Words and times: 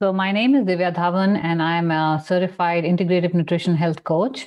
So, 0.00 0.12
my 0.12 0.30
name 0.30 0.54
is 0.54 0.64
Divya 0.64 0.94
Dhawan, 0.94 1.40
and 1.42 1.60
I'm 1.60 1.90
a 1.90 2.22
certified 2.24 2.84
integrative 2.84 3.34
nutrition 3.34 3.74
health 3.74 4.04
coach. 4.04 4.46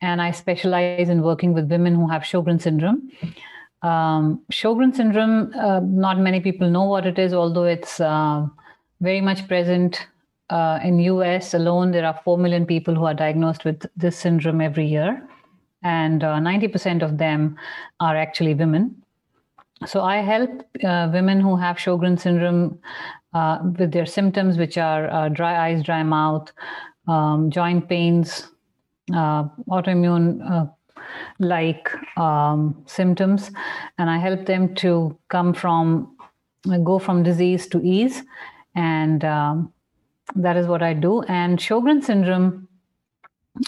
And 0.00 0.22
I 0.22 0.30
specialize 0.30 1.08
in 1.08 1.22
working 1.22 1.54
with 1.54 1.68
women 1.68 1.96
who 1.96 2.06
have 2.08 2.22
Sjogren 2.22 2.62
syndrome. 2.62 3.10
Um, 3.82 4.42
Sjogren 4.52 4.94
syndrome, 4.94 5.52
uh, 5.58 5.80
not 5.80 6.20
many 6.20 6.38
people 6.38 6.70
know 6.70 6.84
what 6.84 7.04
it 7.04 7.18
is, 7.18 7.34
although 7.34 7.64
it's 7.64 7.98
uh, 7.98 8.46
very 9.00 9.20
much 9.20 9.48
present 9.48 10.06
uh, 10.50 10.78
in 10.84 11.00
US 11.00 11.52
alone. 11.52 11.90
There 11.90 12.06
are 12.06 12.20
4 12.22 12.38
million 12.38 12.64
people 12.64 12.94
who 12.94 13.04
are 13.04 13.14
diagnosed 13.14 13.64
with 13.64 13.84
this 13.96 14.16
syndrome 14.16 14.60
every 14.60 14.86
year. 14.86 15.28
And 15.82 16.22
90% 16.22 17.02
uh, 17.02 17.06
of 17.06 17.18
them 17.18 17.56
are 17.98 18.16
actually 18.16 18.54
women. 18.54 19.02
So 19.84 20.02
I 20.02 20.18
help 20.18 20.62
uh, 20.84 21.10
women 21.12 21.40
who 21.40 21.56
have 21.56 21.76
Sjogren 21.76 22.20
syndrome 22.20 22.78
uh, 23.34 23.58
with 23.78 23.92
their 23.92 24.06
symptoms, 24.06 24.56
which 24.56 24.76
are 24.78 25.28
dry 25.30 25.68
eyes, 25.68 25.82
dry 25.82 26.02
mouth, 26.02 26.50
um, 27.08 27.50
joint 27.50 27.88
pains, 27.88 28.48
autoimmune 29.10 30.70
like 31.38 31.90
um, 32.16 32.82
symptoms, 32.86 33.50
and 33.98 34.08
I 34.08 34.18
help 34.18 34.46
them 34.46 34.74
to 34.76 35.18
come 35.28 35.52
from 35.54 36.16
go 36.84 36.98
from 36.98 37.22
disease 37.22 37.66
to 37.68 37.80
ease, 37.82 38.22
and 38.74 39.24
um, 39.24 39.72
that 40.36 40.56
is 40.56 40.66
what 40.66 40.82
I 40.82 40.94
do. 40.94 41.22
And 41.22 41.58
Sjogren 41.58 42.02
syndrome, 42.02 42.68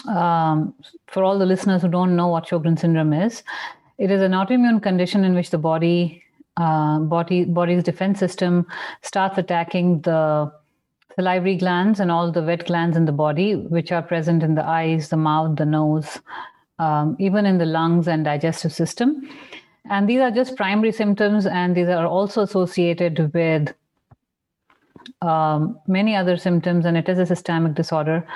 um, 0.07 0.73
for 1.07 1.23
all 1.23 1.37
the 1.37 1.45
listeners 1.45 1.81
who 1.81 1.89
don't 1.89 2.15
know 2.15 2.27
what 2.27 2.47
Sjogren 2.47 2.79
syndrome 2.79 3.13
is, 3.13 3.43
it 3.97 4.11
is 4.11 4.21
an 4.21 4.31
autoimmune 4.31 4.81
condition 4.81 5.23
in 5.23 5.35
which 5.35 5.49
the 5.49 5.57
body 5.57 6.23
uh, 6.57 6.99
body 6.99 7.43
body's 7.45 7.83
defense 7.83 8.19
system 8.19 8.65
starts 9.01 9.37
attacking 9.37 10.01
the 10.01 10.51
salivary 11.15 11.55
glands 11.55 11.99
and 11.99 12.11
all 12.11 12.31
the 12.31 12.43
wet 12.43 12.65
glands 12.65 12.97
in 12.97 13.05
the 13.05 13.11
body, 13.11 13.55
which 13.55 13.91
are 13.91 14.01
present 14.01 14.43
in 14.43 14.55
the 14.55 14.65
eyes, 14.65 15.09
the 15.09 15.17
mouth, 15.17 15.55
the 15.57 15.65
nose, 15.65 16.19
um, 16.79 17.15
even 17.19 17.45
in 17.45 17.57
the 17.57 17.65
lungs 17.65 18.07
and 18.07 18.25
digestive 18.25 18.73
system. 18.73 19.29
And 19.89 20.09
these 20.09 20.19
are 20.19 20.31
just 20.31 20.55
primary 20.55 20.91
symptoms, 20.91 21.45
and 21.45 21.75
these 21.75 21.87
are 21.87 22.07
also 22.07 22.41
associated 22.41 23.33
with 23.33 23.73
um, 25.21 25.79
many 25.87 26.15
other 26.15 26.37
symptoms, 26.37 26.85
and 26.85 26.97
it 26.97 27.07
is 27.07 27.19
a 27.19 27.25
systemic 27.25 27.75
disorder. 27.75 28.27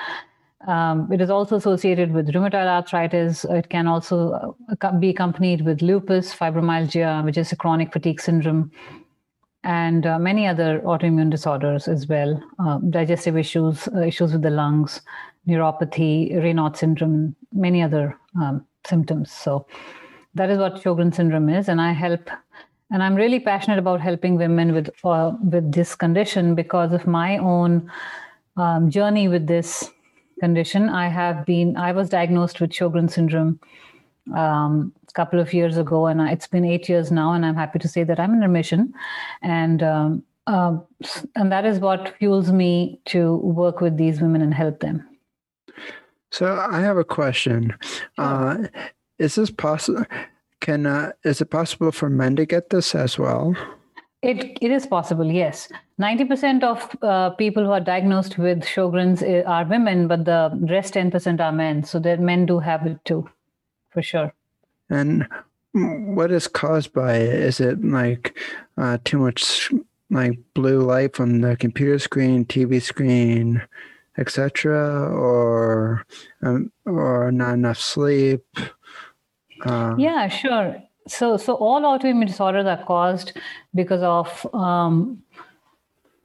Um, 0.66 1.10
it 1.10 1.20
is 1.20 1.30
also 1.30 1.56
associated 1.56 2.12
with 2.12 2.28
rheumatoid 2.28 2.66
arthritis. 2.66 3.46
It 3.46 3.70
can 3.70 3.86
also 3.86 4.56
uh, 4.80 4.92
be 4.98 5.10
accompanied 5.10 5.64
with 5.64 5.80
lupus, 5.80 6.34
fibromyalgia, 6.34 7.24
which 7.24 7.38
is 7.38 7.50
a 7.50 7.56
chronic 7.56 7.92
fatigue 7.92 8.20
syndrome, 8.20 8.70
and 9.64 10.06
uh, 10.06 10.18
many 10.18 10.46
other 10.46 10.80
autoimmune 10.80 11.30
disorders 11.30 11.88
as 11.88 12.06
well, 12.06 12.42
uh, 12.58 12.78
digestive 12.90 13.38
issues, 13.38 13.88
uh, 13.88 14.00
issues 14.00 14.32
with 14.32 14.42
the 14.42 14.50
lungs, 14.50 15.00
neuropathy, 15.48 16.32
Raynaud 16.34 16.76
syndrome, 16.76 17.34
many 17.52 17.82
other 17.82 18.18
um, 18.40 18.66
symptoms. 18.86 19.30
So 19.30 19.66
that 20.34 20.50
is 20.50 20.58
what 20.58 20.76
Sjogren 20.76 21.14
syndrome 21.14 21.48
is, 21.48 21.68
and 21.68 21.80
I 21.80 21.92
help. 21.92 22.30
And 22.92 23.02
I'm 23.02 23.14
really 23.14 23.38
passionate 23.38 23.78
about 23.78 24.00
helping 24.00 24.36
women 24.36 24.72
with 24.72 24.90
uh, 25.04 25.32
with 25.42 25.72
this 25.72 25.94
condition 25.94 26.54
because 26.54 26.92
of 26.92 27.06
my 27.06 27.38
own 27.38 27.90
um, 28.56 28.90
journey 28.90 29.28
with 29.28 29.46
this 29.46 29.90
condition. 30.40 30.88
I 30.88 31.08
have 31.08 31.46
been 31.46 31.76
I 31.76 31.92
was 31.92 32.08
diagnosed 32.08 32.60
with 32.60 32.70
Sjogren 32.70 33.10
syndrome 33.10 33.60
um, 34.34 34.92
a 35.08 35.12
couple 35.12 35.38
of 35.38 35.52
years 35.54 35.76
ago, 35.76 36.06
and 36.06 36.20
it's 36.20 36.46
been 36.46 36.64
eight 36.64 36.88
years 36.88 37.12
now, 37.12 37.32
and 37.32 37.46
I'm 37.46 37.54
happy 37.54 37.78
to 37.78 37.88
say 37.88 38.04
that 38.04 38.18
I'm 38.18 38.32
in 38.32 38.40
remission, 38.40 38.92
and 39.42 39.82
um, 39.82 40.22
uh, 40.46 40.78
and 41.36 41.52
that 41.52 41.64
is 41.64 41.78
what 41.78 42.14
fuels 42.18 42.50
me 42.50 43.00
to 43.06 43.36
work 43.36 43.80
with 43.80 43.96
these 43.96 44.20
women 44.20 44.42
and 44.42 44.54
help 44.54 44.80
them. 44.80 45.06
So 46.32 46.56
I 46.70 46.80
have 46.80 46.96
a 46.96 47.04
question. 47.04 47.74
Uh, 48.18 48.68
is 49.18 49.34
this 49.34 49.50
possible? 49.50 50.04
Can 50.60 50.86
uh, 50.86 51.12
is 51.24 51.40
it 51.40 51.50
possible 51.50 51.92
for 51.92 52.10
men 52.10 52.36
to 52.36 52.46
get 52.46 52.70
this 52.70 52.94
as 52.94 53.18
well? 53.18 53.54
It 54.22 54.58
it 54.60 54.70
is 54.70 54.86
possible. 54.86 55.24
Yes, 55.24 55.68
ninety 55.96 56.24
percent 56.24 56.62
of 56.62 56.96
uh, 57.02 57.30
people 57.30 57.64
who 57.64 57.70
are 57.70 57.80
diagnosed 57.80 58.36
with 58.36 58.62
Sjogren's 58.62 59.22
eh, 59.22 59.42
are 59.46 59.64
women, 59.64 60.08
but 60.08 60.24
the 60.26 60.50
rest 60.68 60.92
ten 60.94 61.10
percent 61.10 61.40
are 61.40 61.52
men. 61.52 61.84
So 61.84 61.98
that 62.00 62.20
men 62.20 62.44
do 62.46 62.58
have 62.58 62.86
it 62.86 63.02
too, 63.04 63.28
for 63.88 64.02
sure. 64.02 64.34
And 64.90 65.26
what 65.72 66.30
is 66.32 66.48
caused 66.48 66.92
by 66.92 67.14
it? 67.14 67.34
Is 67.34 67.60
it 67.60 67.82
like 67.82 68.36
uh, 68.76 68.98
too 69.04 69.18
much 69.18 69.70
like 70.10 70.38
blue 70.52 70.80
light 70.80 71.16
from 71.16 71.40
the 71.40 71.56
computer 71.56 71.98
screen, 71.98 72.44
TV 72.44 72.82
screen? 72.82 73.62
etc., 74.18 75.10
or 75.10 76.06
um, 76.42 76.70
or 76.84 77.32
not 77.32 77.54
enough 77.54 77.78
sleep? 77.78 78.44
Uh, 79.64 79.94
yeah, 79.98 80.28
sure. 80.28 80.82
So, 81.10 81.36
so 81.36 81.54
all 81.54 81.82
autoimmune 81.82 82.26
disorders 82.26 82.66
are 82.66 82.82
caused 82.84 83.32
because 83.74 84.02
of 84.02 84.46
um, 84.54 85.22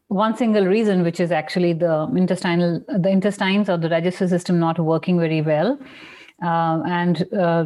one 0.10 0.38
single 0.38 0.66
reason, 0.66 1.02
which 1.04 1.20
is 1.20 1.32
actually 1.32 1.74
the 1.74 2.08
intestinal, 2.16 2.84
the 2.88 3.10
intestines 3.10 3.68
or 3.68 3.78
the 3.78 3.90
digestive 3.90 4.30
system 4.30 4.60
not 4.60 4.78
working 4.80 5.20
very 5.20 5.42
well, 5.42 5.80
uh, 6.44 6.84
and 6.86 7.26
uh, 7.34 7.66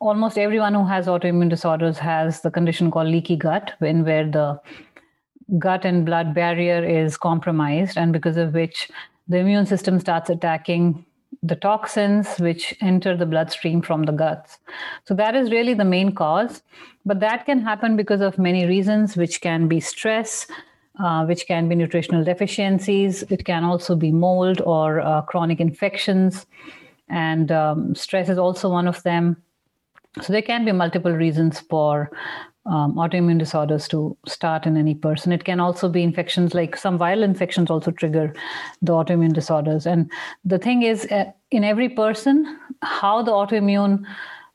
almost 0.00 0.38
everyone 0.38 0.74
who 0.74 0.86
has 0.86 1.06
autoimmune 1.06 1.50
disorders 1.50 1.98
has 1.98 2.40
the 2.40 2.50
condition 2.50 2.90
called 2.90 3.08
leaky 3.08 3.36
gut, 3.36 3.72
when 3.78 4.02
where 4.04 4.28
the 4.28 4.58
gut 5.58 5.84
and 5.84 6.06
blood 6.06 6.34
barrier 6.34 6.82
is 6.82 7.18
compromised, 7.18 7.98
and 7.98 8.12
because 8.12 8.38
of 8.38 8.54
which 8.54 8.90
the 9.28 9.36
immune 9.36 9.66
system 9.66 10.00
starts 10.00 10.30
attacking 10.30 11.04
the 11.42 11.56
toxins 11.56 12.36
which 12.38 12.74
enter 12.80 13.16
the 13.16 13.26
bloodstream 13.26 13.82
from 13.82 14.04
the 14.04 14.12
guts. 14.12 14.58
So 15.04 15.14
that 15.14 15.34
is 15.34 15.50
really 15.50 15.74
the 15.74 15.84
main 15.84 16.14
cause. 16.14 16.62
But 17.04 17.20
that 17.20 17.46
can 17.46 17.60
happen 17.60 17.96
because 17.96 18.20
of 18.20 18.38
many 18.38 18.66
reasons, 18.66 19.16
which 19.16 19.40
can 19.40 19.68
be 19.68 19.80
stress, 19.80 20.46
uh, 21.02 21.24
which 21.24 21.46
can 21.46 21.68
be 21.68 21.74
nutritional 21.74 22.24
deficiencies. 22.24 23.22
It 23.24 23.44
can 23.44 23.64
also 23.64 23.96
be 23.96 24.12
mold 24.12 24.60
or 24.64 25.00
uh, 25.00 25.22
chronic 25.22 25.60
infections. 25.60 26.46
And 27.08 27.52
um, 27.52 27.94
stress 27.94 28.28
is 28.28 28.38
also 28.38 28.70
one 28.70 28.88
of 28.88 29.02
them. 29.02 29.36
So 30.22 30.32
there 30.32 30.42
can 30.42 30.64
be 30.64 30.72
multiple 30.72 31.12
reasons 31.12 31.60
for 31.60 32.10
um, 32.66 32.94
autoimmune 32.94 33.38
disorders 33.38 33.86
to 33.88 34.16
start 34.26 34.66
in 34.66 34.76
any 34.76 34.94
person. 34.94 35.32
It 35.32 35.44
can 35.44 35.60
also 35.60 35.88
be 35.88 36.02
infections, 36.02 36.54
like 36.54 36.76
some 36.76 36.98
viral 36.98 37.22
infections 37.22 37.70
also 37.70 37.90
trigger 37.90 38.34
the 38.80 38.92
autoimmune 38.92 39.34
disorders. 39.34 39.86
And 39.86 40.10
the 40.44 40.58
thing 40.58 40.82
is, 40.82 41.06
uh, 41.06 41.30
in 41.50 41.64
every 41.64 41.88
person, 41.88 42.58
how 42.82 43.22
the 43.22 43.32
autoimmune 43.32 44.04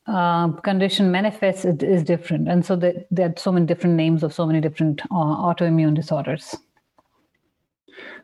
uh, 0.06 0.48
condition 0.48 1.10
manifests 1.10 1.64
is 1.64 2.02
different. 2.02 2.48
And 2.48 2.64
so 2.64 2.74
there, 2.74 3.04
are 3.20 3.34
so 3.36 3.52
many 3.52 3.66
different 3.66 3.96
names 3.96 4.22
of 4.22 4.34
so 4.34 4.46
many 4.46 4.60
different 4.60 5.02
uh, 5.02 5.04
autoimmune 5.14 5.94
disorders. 5.94 6.56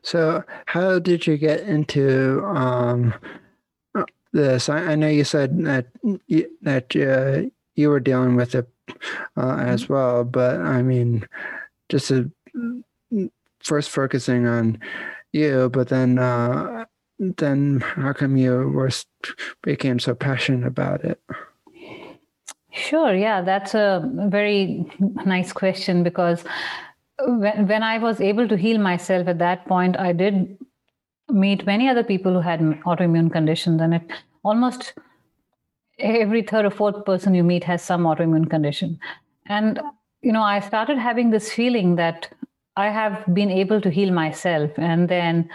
So, 0.02 0.42
how 0.66 0.98
did 0.98 1.26
you 1.26 1.36
get 1.36 1.60
into 1.60 2.42
um, 2.44 3.14
this? 4.32 4.68
I, 4.68 4.92
I, 4.92 4.94
know 4.94 5.08
you 5.08 5.24
said 5.24 5.58
that 5.64 5.88
that 6.62 6.96
uh, 6.96 7.50
you 7.74 7.90
were 7.90 8.00
dealing 8.00 8.36
with 8.36 8.54
it 8.54 8.68
uh, 9.36 9.56
as 9.58 9.84
mm-hmm. 9.84 9.92
well. 9.92 10.24
But 10.24 10.60
I 10.60 10.82
mean, 10.82 11.26
just 11.88 12.08
to, 12.08 12.30
first 13.60 13.90
focusing 13.90 14.46
on 14.46 14.78
you, 15.32 15.68
but 15.70 15.88
then 15.88 16.18
uh, 16.18 16.84
then 17.18 17.80
how 17.80 18.12
come 18.12 18.36
you 18.36 18.70
were 18.70 18.90
became 19.62 19.98
so 19.98 20.14
passionate 20.14 20.66
about 20.66 21.04
it? 21.04 21.20
Sure, 22.72 23.14
yeah, 23.14 23.40
that's 23.40 23.74
a 23.74 24.08
very 24.28 24.84
nice 25.24 25.52
question 25.52 26.02
because 26.02 26.44
when 27.18 27.66
when 27.66 27.82
I 27.82 27.98
was 27.98 28.20
able 28.20 28.48
to 28.48 28.56
heal 28.56 28.78
myself 28.78 29.28
at 29.28 29.38
that 29.38 29.66
point, 29.66 29.98
I 29.98 30.12
did 30.12 30.58
meet 31.28 31.66
many 31.66 31.88
other 31.88 32.04
people 32.04 32.34
who 32.34 32.40
had 32.40 32.60
autoimmune 32.60 33.32
conditions, 33.32 33.80
and 33.80 33.94
it 33.94 34.02
almost 34.44 34.92
every 35.98 36.42
third 36.42 36.64
or 36.64 36.70
fourth 36.70 37.04
person 37.04 37.34
you 37.34 37.44
meet 37.44 37.64
has 37.64 37.82
some 37.82 38.04
autoimmune 38.04 38.48
condition. 38.50 38.98
And, 39.46 39.80
you 40.22 40.32
know, 40.32 40.42
I 40.42 40.60
started 40.60 40.98
having 40.98 41.30
this 41.30 41.52
feeling 41.52 41.96
that 41.96 42.28
I 42.76 42.90
have 42.90 43.24
been 43.32 43.50
able 43.50 43.80
to 43.80 43.90
heal 43.90 44.12
myself. 44.12 44.70
And 44.76 45.08
then, 45.08 45.48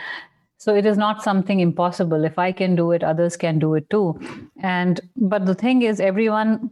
so 0.58 0.76
it 0.76 0.86
is 0.86 0.98
not 0.98 1.24
something 1.24 1.60
impossible. 1.60 2.24
If 2.24 2.40
I 2.40 2.52
can 2.52 2.76
do 2.76 2.92
it, 2.92 3.04
others 3.04 3.38
can 3.38 3.60
do 3.60 3.76
it 3.76 3.90
too. 3.90 4.20
And, 4.62 5.00
but 5.16 5.46
the 5.46 5.56
thing 5.56 5.84
is, 5.84 6.00
everyone, 6.00 6.72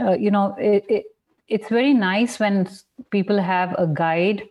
uh, 0.00 0.12
you 0.12 0.30
know, 0.30 0.54
it, 0.58 0.84
it, 0.88 1.04
it's 1.48 1.68
very 1.68 1.92
nice 1.92 2.40
when 2.40 2.68
people 3.10 3.40
have 3.40 3.74
a 3.78 3.86
guide 3.86 4.48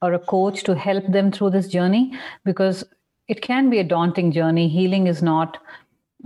or 0.00 0.12
a 0.14 0.18
coach 0.18 0.62
to 0.64 0.74
help 0.74 1.06
them 1.08 1.32
through 1.32 1.50
this 1.50 1.68
journey 1.68 2.12
because 2.44 2.84
it 3.28 3.40
can 3.40 3.70
be 3.70 3.78
a 3.78 3.84
daunting 3.84 4.32
journey. 4.32 4.68
Healing 4.68 5.06
is 5.06 5.22
not 5.22 5.58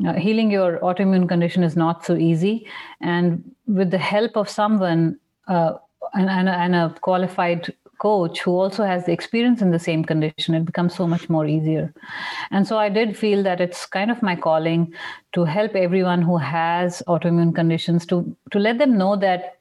uh, 0.04 0.14
healing 0.14 0.50
your 0.50 0.78
autoimmune 0.78 1.28
condition 1.28 1.62
is 1.62 1.76
not 1.76 2.04
so 2.04 2.16
easy. 2.16 2.66
And 3.00 3.42
with 3.66 3.90
the 3.90 3.98
help 3.98 4.36
of 4.36 4.48
someone 4.48 5.18
uh, 5.48 5.74
and, 6.14 6.28
and, 6.28 6.48
and, 6.48 6.74
a 6.74 6.94
qualified 7.00 7.72
coach 7.98 8.40
who 8.40 8.52
also 8.52 8.84
has 8.84 9.06
the 9.06 9.12
experience 9.12 9.62
in 9.62 9.70
the 9.70 9.78
same 9.78 10.04
condition, 10.04 10.54
it 10.54 10.64
becomes 10.64 10.94
so 10.94 11.06
much 11.06 11.28
more 11.30 11.46
easier. 11.46 11.94
And 12.50 12.66
so 12.66 12.78
I 12.78 12.88
did 12.88 13.16
feel 13.16 13.42
that 13.44 13.60
it's 13.60 13.86
kind 13.86 14.10
of 14.10 14.22
my 14.22 14.36
calling 14.36 14.92
to 15.32 15.44
help 15.44 15.74
everyone 15.74 16.22
who 16.22 16.36
has 16.36 17.02
autoimmune 17.08 17.54
conditions 17.54 18.04
to 18.06 18.36
to 18.50 18.58
let 18.58 18.78
them 18.78 18.98
know 18.98 19.16
that 19.16 19.58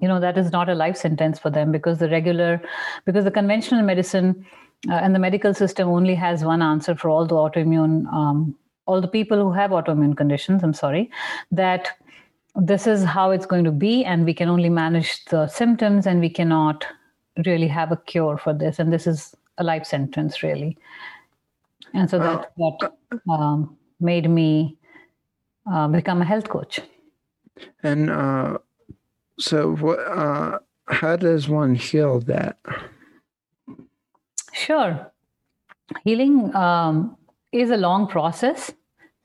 you 0.00 0.08
know 0.08 0.20
that 0.20 0.38
is 0.38 0.52
not 0.52 0.68
a 0.68 0.74
life 0.74 0.96
sentence 0.96 1.38
for 1.38 1.50
them 1.50 1.72
because 1.72 1.98
the 1.98 2.08
regular 2.08 2.60
because 3.04 3.24
the 3.24 3.30
conventional 3.30 3.82
medicine 3.82 4.46
uh, 4.90 4.94
and 4.94 5.14
the 5.14 5.18
medical 5.18 5.54
system 5.54 5.88
only 5.88 6.14
has 6.14 6.44
one 6.44 6.62
answer 6.62 6.94
for 6.94 7.08
all 7.08 7.26
the 7.26 7.34
autoimmune 7.34 8.06
um, 8.12 8.54
all 8.86 9.00
the 9.00 9.08
people 9.08 9.38
who 9.38 9.52
have 9.52 9.70
autoimmune 9.70 10.16
conditions 10.16 10.62
i'm 10.62 10.74
sorry 10.74 11.10
that 11.50 11.90
this 12.56 12.86
is 12.86 13.04
how 13.04 13.30
it's 13.30 13.46
going 13.46 13.64
to 13.64 13.70
be 13.70 14.04
and 14.04 14.24
we 14.24 14.32
can 14.32 14.48
only 14.48 14.70
manage 14.70 15.24
the 15.26 15.46
symptoms 15.46 16.06
and 16.06 16.20
we 16.20 16.30
cannot 16.30 16.86
really 17.44 17.68
have 17.68 17.92
a 17.92 17.96
cure 17.96 18.38
for 18.38 18.54
this. 18.54 18.78
And 18.78 18.92
this 18.92 19.06
is 19.06 19.34
a 19.58 19.64
life 19.64 19.84
sentence 19.84 20.42
really. 20.42 20.78
And 21.92 22.08
so 22.08 22.18
that's 22.18 22.46
what 22.56 22.96
um, 23.28 23.76
made 24.00 24.28
me 24.28 24.76
uh, 25.70 25.88
become 25.88 26.22
a 26.22 26.24
health 26.24 26.48
coach. 26.48 26.80
And 27.82 28.10
uh, 28.10 28.58
so 29.38 29.76
what 29.76 29.98
uh, 29.98 30.58
how 30.88 31.16
does 31.16 31.48
one 31.48 31.74
heal 31.74 32.20
that? 32.20 32.58
Sure. 34.52 35.12
Healing 36.04 36.54
um, 36.54 37.16
is 37.52 37.70
a 37.70 37.76
long 37.76 38.06
process 38.06 38.72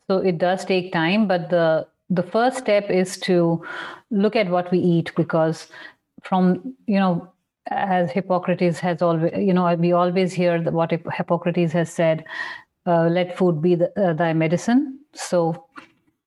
so 0.07 0.17
it 0.17 0.37
does 0.37 0.65
take 0.65 0.91
time 0.91 1.27
but 1.27 1.49
the 1.49 1.87
the 2.09 2.23
first 2.23 2.57
step 2.57 2.89
is 2.89 3.17
to 3.17 3.63
look 4.09 4.35
at 4.35 4.49
what 4.49 4.71
we 4.71 4.79
eat 4.79 5.11
because 5.15 5.67
from 6.21 6.75
you 6.87 6.99
know 6.99 7.31
as 7.69 8.11
hippocrates 8.11 8.79
has 8.79 9.01
always 9.01 9.31
you 9.37 9.53
know 9.53 9.73
we 9.75 9.91
always 9.91 10.33
hear 10.33 10.61
what 10.71 10.91
hippocrates 10.91 11.71
has 11.71 11.91
said 11.91 12.25
uh, 12.85 13.07
let 13.07 13.37
food 13.37 13.61
be 13.61 13.75
the, 13.75 13.91
uh, 14.01 14.13
thy 14.13 14.33
medicine. 14.33 14.99
So 15.13 15.67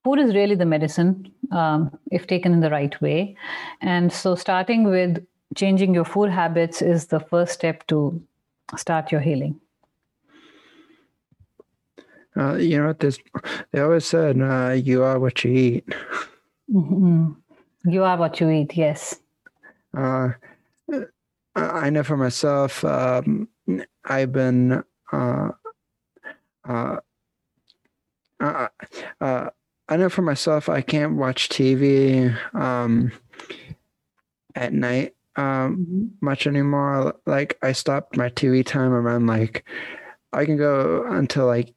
food 0.05 0.19
is 0.19 0.35
really 0.35 0.55
the 0.55 0.67
medicine 0.67 1.32
um, 1.50 1.96
if 2.11 2.26
taken 2.26 2.52
in 2.52 2.61
the 2.61 2.70
right 2.70 3.00
way. 3.00 3.37
And 3.81 4.12
so 4.12 4.35
starting 4.35 4.85
with 4.85 5.25
changing 5.56 5.94
your 5.94 6.05
food 6.05 6.31
habits 6.31 6.82
is 6.82 7.06
the 7.06 7.20
first 7.20 7.52
step 7.52 7.87
to 7.88 8.23
start 8.76 9.12
your 9.12 9.20
healing 9.20 9.61
uh, 12.37 12.55
you 12.57 12.79
know 12.79 12.89
what 12.89 13.01
this 13.01 13.19
they 13.73 13.81
always 13.81 14.05
said 14.05 14.41
uh, 14.41 14.71
you 14.71 15.03
are 15.03 15.19
what 15.19 15.45
you 15.45 15.53
eat 15.53 15.87
mm-hmm. 16.73 17.33
you 17.85 18.03
are 18.03 18.17
what 18.17 18.41
you 18.41 18.51
eat 18.51 18.77
yes 18.77 19.21
uh, 19.97 20.31
i 21.55 21.91
know 21.91 22.03
for 22.03 22.17
myself 22.17 22.85
um, 22.85 23.49
i've 24.05 24.33
been 24.33 24.83
uh, 25.13 25.51
uh, 26.69 26.97
uh, 28.41 28.69
uh, 29.21 29.51
I 29.89 29.97
know 29.97 30.09
for 30.09 30.23
myself, 30.23 30.69
I 30.69 30.81
can't 30.81 31.17
watch 31.17 31.49
TV 31.49 32.37
um, 32.55 33.13
at 34.55 34.73
night 34.73 35.15
um, 35.37 35.77
mm-hmm. 35.77 36.05
much 36.21 36.47
anymore. 36.47 37.15
Like 37.27 37.59
I 37.63 37.73
stopped 37.73 38.17
my 38.17 38.31
TV 38.31 38.65
time 38.65 38.93
around 38.93 39.27
like 39.27 39.65
I 40.33 40.45
can 40.45 40.57
go 40.57 41.05
until 41.09 41.47
like 41.47 41.75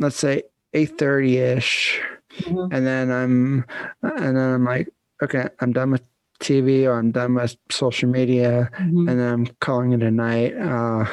let's 0.00 0.16
say 0.16 0.42
8:30 0.74 1.56
ish 1.56 2.00
mm-hmm. 2.40 2.74
and 2.74 2.86
then 2.86 3.10
I'm 3.10 3.64
and 4.02 4.36
then 4.36 4.54
I'm 4.54 4.64
like 4.64 4.88
okay 5.22 5.48
I'm 5.60 5.72
done 5.72 5.90
with 5.90 6.02
TV 6.40 6.84
or 6.86 6.98
I'm 6.98 7.12
done 7.12 7.34
with 7.34 7.56
social 7.70 8.08
media 8.08 8.70
mm-hmm. 8.74 9.08
and 9.08 9.20
then 9.20 9.32
I'm 9.32 9.46
calling 9.60 9.92
it 9.92 10.02
a 10.02 10.10
night 10.10 10.56
uh, 10.56 11.04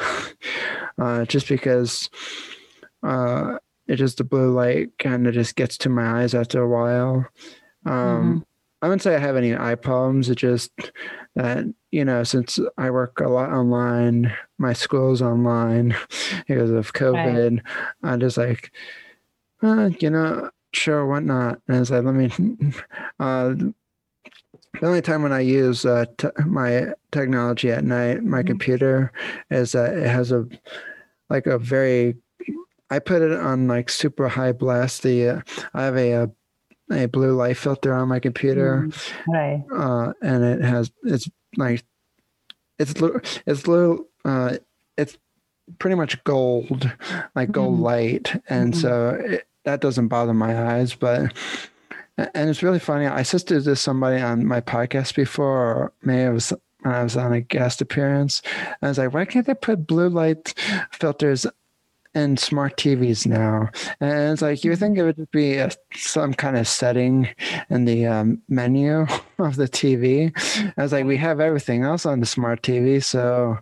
uh, 0.98 1.24
just 1.26 1.48
because 1.48 2.08
uh, 3.02 3.58
it 3.86 3.96
just 3.96 4.18
the 4.18 4.24
blue 4.24 4.52
light 4.52 4.96
kind 4.98 5.26
of 5.26 5.34
just 5.34 5.54
gets 5.54 5.76
to 5.78 5.88
my 5.88 6.22
eyes 6.22 6.34
after 6.34 6.62
a 6.62 6.68
while 6.68 7.26
um, 7.86 7.94
mm-hmm. 7.94 8.38
I 8.80 8.86
wouldn't 8.86 9.02
say 9.02 9.14
I 9.14 9.18
have 9.18 9.36
any 9.36 9.56
eye 9.56 9.74
problems. 9.74 10.30
It's 10.30 10.40
just 10.40 10.70
that, 11.34 11.64
you 11.90 12.04
know, 12.04 12.22
since 12.22 12.58
I 12.76 12.90
work 12.90 13.20
a 13.20 13.28
lot 13.28 13.50
online, 13.50 14.34
my 14.58 14.72
school's 14.72 15.22
online 15.22 15.96
because 16.48 16.70
of 16.70 16.92
COVID, 16.92 17.56
right. 17.56 17.62
I'm 18.02 18.20
just 18.20 18.36
like, 18.36 18.72
uh, 19.62 19.90
you 20.00 20.10
know, 20.10 20.50
sure, 20.72 21.06
why 21.06 21.20
not? 21.20 21.60
And 21.66 21.78
it's 21.78 21.90
like, 21.90 22.04
let 22.04 22.14
me, 22.14 22.30
uh, 23.20 23.54
the 24.80 24.86
only 24.86 25.02
time 25.02 25.22
when 25.22 25.32
I 25.32 25.40
use 25.40 25.84
uh, 25.84 26.04
t- 26.18 26.28
my 26.44 26.92
technology 27.10 27.70
at 27.70 27.84
night, 27.84 28.22
my 28.22 28.38
mm-hmm. 28.38 28.48
computer, 28.48 29.12
is 29.50 29.72
that 29.72 29.94
it 29.94 30.06
has 30.06 30.30
a, 30.30 30.46
like 31.30 31.46
a 31.46 31.58
very, 31.58 32.16
I 32.90 32.98
put 32.98 33.22
it 33.22 33.32
on 33.32 33.66
like 33.66 33.90
super 33.90 34.28
high 34.28 34.52
blast. 34.52 35.02
The, 35.02 35.28
uh, 35.28 35.40
I 35.74 35.84
have 35.84 35.96
a, 35.96 36.12
a 36.12 36.22
uh, 36.24 36.26
a 36.90 37.06
blue 37.06 37.34
light 37.34 37.56
filter 37.56 37.92
on 37.92 38.08
my 38.08 38.18
computer, 38.18 38.86
mm, 38.88 39.12
right? 39.28 39.62
Uh, 39.74 40.12
and 40.22 40.42
it 40.42 40.62
has 40.62 40.90
it's 41.04 41.28
like 41.56 41.84
it's 42.78 42.94
it's 43.46 43.66
little 43.66 44.06
uh, 44.24 44.56
it's 44.96 45.18
pretty 45.78 45.96
much 45.96 46.22
gold, 46.24 46.90
like 47.34 47.50
gold 47.50 47.74
mm-hmm. 47.74 47.82
light, 47.82 48.42
and 48.48 48.72
mm-hmm. 48.72 48.80
so 48.80 49.10
it, 49.20 49.48
that 49.64 49.80
doesn't 49.80 50.08
bother 50.08 50.34
my 50.34 50.74
eyes. 50.74 50.94
But 50.94 51.32
and 52.16 52.50
it's 52.50 52.62
really 52.62 52.78
funny. 52.78 53.06
I 53.06 53.20
assisted 53.20 53.64
this 53.64 53.80
somebody 53.80 54.20
on 54.20 54.46
my 54.46 54.60
podcast 54.60 55.14
before, 55.14 55.58
or 55.58 55.92
maybe 56.02 56.22
it 56.22 56.32
was 56.32 56.52
when 56.82 56.94
I 56.94 57.02
was 57.02 57.16
on 57.16 57.32
a 57.32 57.40
guest 57.40 57.80
appearance. 57.80 58.42
I 58.82 58.88
was 58.88 58.98
like, 58.98 59.12
why 59.12 59.24
can't 59.24 59.46
they 59.46 59.54
put 59.54 59.86
blue 59.86 60.08
light 60.08 60.54
filters 60.92 61.46
and 62.14 62.38
smart 62.38 62.76
TVs 62.76 63.26
now. 63.26 63.68
And 64.00 64.32
it's 64.32 64.42
like 64.42 64.64
you 64.64 64.76
think 64.76 64.98
it 64.98 65.04
would 65.04 65.30
be 65.30 65.56
a, 65.56 65.70
some 65.94 66.34
kind 66.34 66.56
of 66.56 66.66
setting 66.66 67.28
in 67.70 67.84
the 67.84 68.06
um, 68.06 68.42
menu 68.48 69.06
of 69.38 69.56
the 69.56 69.68
TV. 69.68 70.32
I 70.76 70.82
was 70.82 70.92
like, 70.92 71.04
we 71.04 71.16
have 71.16 71.40
everything 71.40 71.82
else 71.82 72.06
on 72.06 72.20
the 72.20 72.26
smart 72.26 72.62
TV, 72.62 73.02
so 73.02 73.58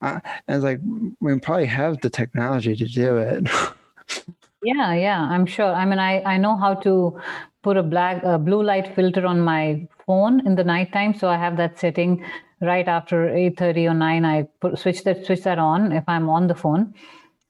I, 0.00 0.20
I 0.48 0.54
was 0.54 0.64
like, 0.64 0.80
we 1.20 1.38
probably 1.38 1.66
have 1.66 2.00
the 2.00 2.10
technology 2.10 2.76
to 2.76 2.86
do 2.86 3.16
it. 3.16 3.48
yeah, 4.62 4.94
yeah, 4.94 5.20
I'm 5.22 5.46
sure. 5.46 5.72
I 5.72 5.84
mean, 5.84 5.98
I 5.98 6.22
I 6.22 6.36
know 6.38 6.56
how 6.56 6.74
to 6.74 7.20
put 7.62 7.76
a 7.76 7.82
black 7.82 8.22
a 8.22 8.38
blue 8.38 8.62
light 8.62 8.94
filter 8.94 9.26
on 9.26 9.40
my 9.40 9.86
phone 10.06 10.46
in 10.46 10.54
the 10.54 10.64
nighttime, 10.64 11.14
so 11.14 11.28
I 11.28 11.36
have 11.36 11.56
that 11.56 11.78
setting 11.78 12.24
right 12.60 12.88
after 12.88 13.28
8:30 13.28 13.90
or 13.90 13.94
9 13.94 14.24
I 14.24 14.42
put, 14.60 14.78
switch 14.78 15.04
that 15.04 15.26
switch 15.26 15.42
that 15.42 15.58
on 15.58 15.92
if 15.92 16.04
I'm 16.08 16.28
on 16.30 16.46
the 16.46 16.54
phone 16.54 16.94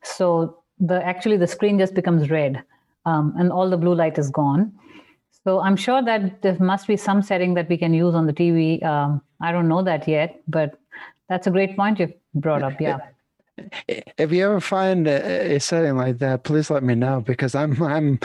so 0.07 0.59
the 0.79 1.05
actually 1.05 1.37
the 1.37 1.47
screen 1.47 1.79
just 1.79 1.95
becomes 1.95 2.31
red 2.31 2.63
um, 3.07 3.35
and 3.39 3.51
all 3.51 3.69
the 3.71 3.77
blue 3.77 3.95
light 3.95 4.19
is 4.19 4.31
gone. 4.31 4.73
So 5.45 5.61
I'm 5.61 5.77
sure 5.77 6.03
that 6.03 6.43
there 6.43 6.57
must 6.59 6.87
be 6.87 6.97
some 6.97 7.23
setting 7.23 7.55
that 7.55 7.69
we 7.69 7.77
can 7.77 7.95
use 7.95 8.15
on 8.15 8.27
the 8.27 8.33
TV. 8.33 8.83
Um, 8.85 9.23
I 9.41 9.53
don't 9.53 9.69
know 9.69 9.83
that 9.83 10.09
yet, 10.09 10.41
but 10.49 10.79
that's 11.29 11.47
a 11.47 11.51
great 11.51 11.77
point 11.77 12.01
you 12.01 12.13
brought 12.35 12.63
up. 12.63 12.81
Yeah. 12.81 12.99
If 13.89 14.33
you 14.33 14.45
ever 14.45 14.61
find 14.61 15.09
a, 15.09 15.55
a, 15.55 15.61
setting 15.61 15.97
like 15.97 16.19
that, 16.19 16.43
please 16.43 16.69
let 16.69 16.83
me 16.83 16.95
know 16.95 17.23
because 17.23 17.55
I'm 17.55 17.83
I'm 17.83 18.19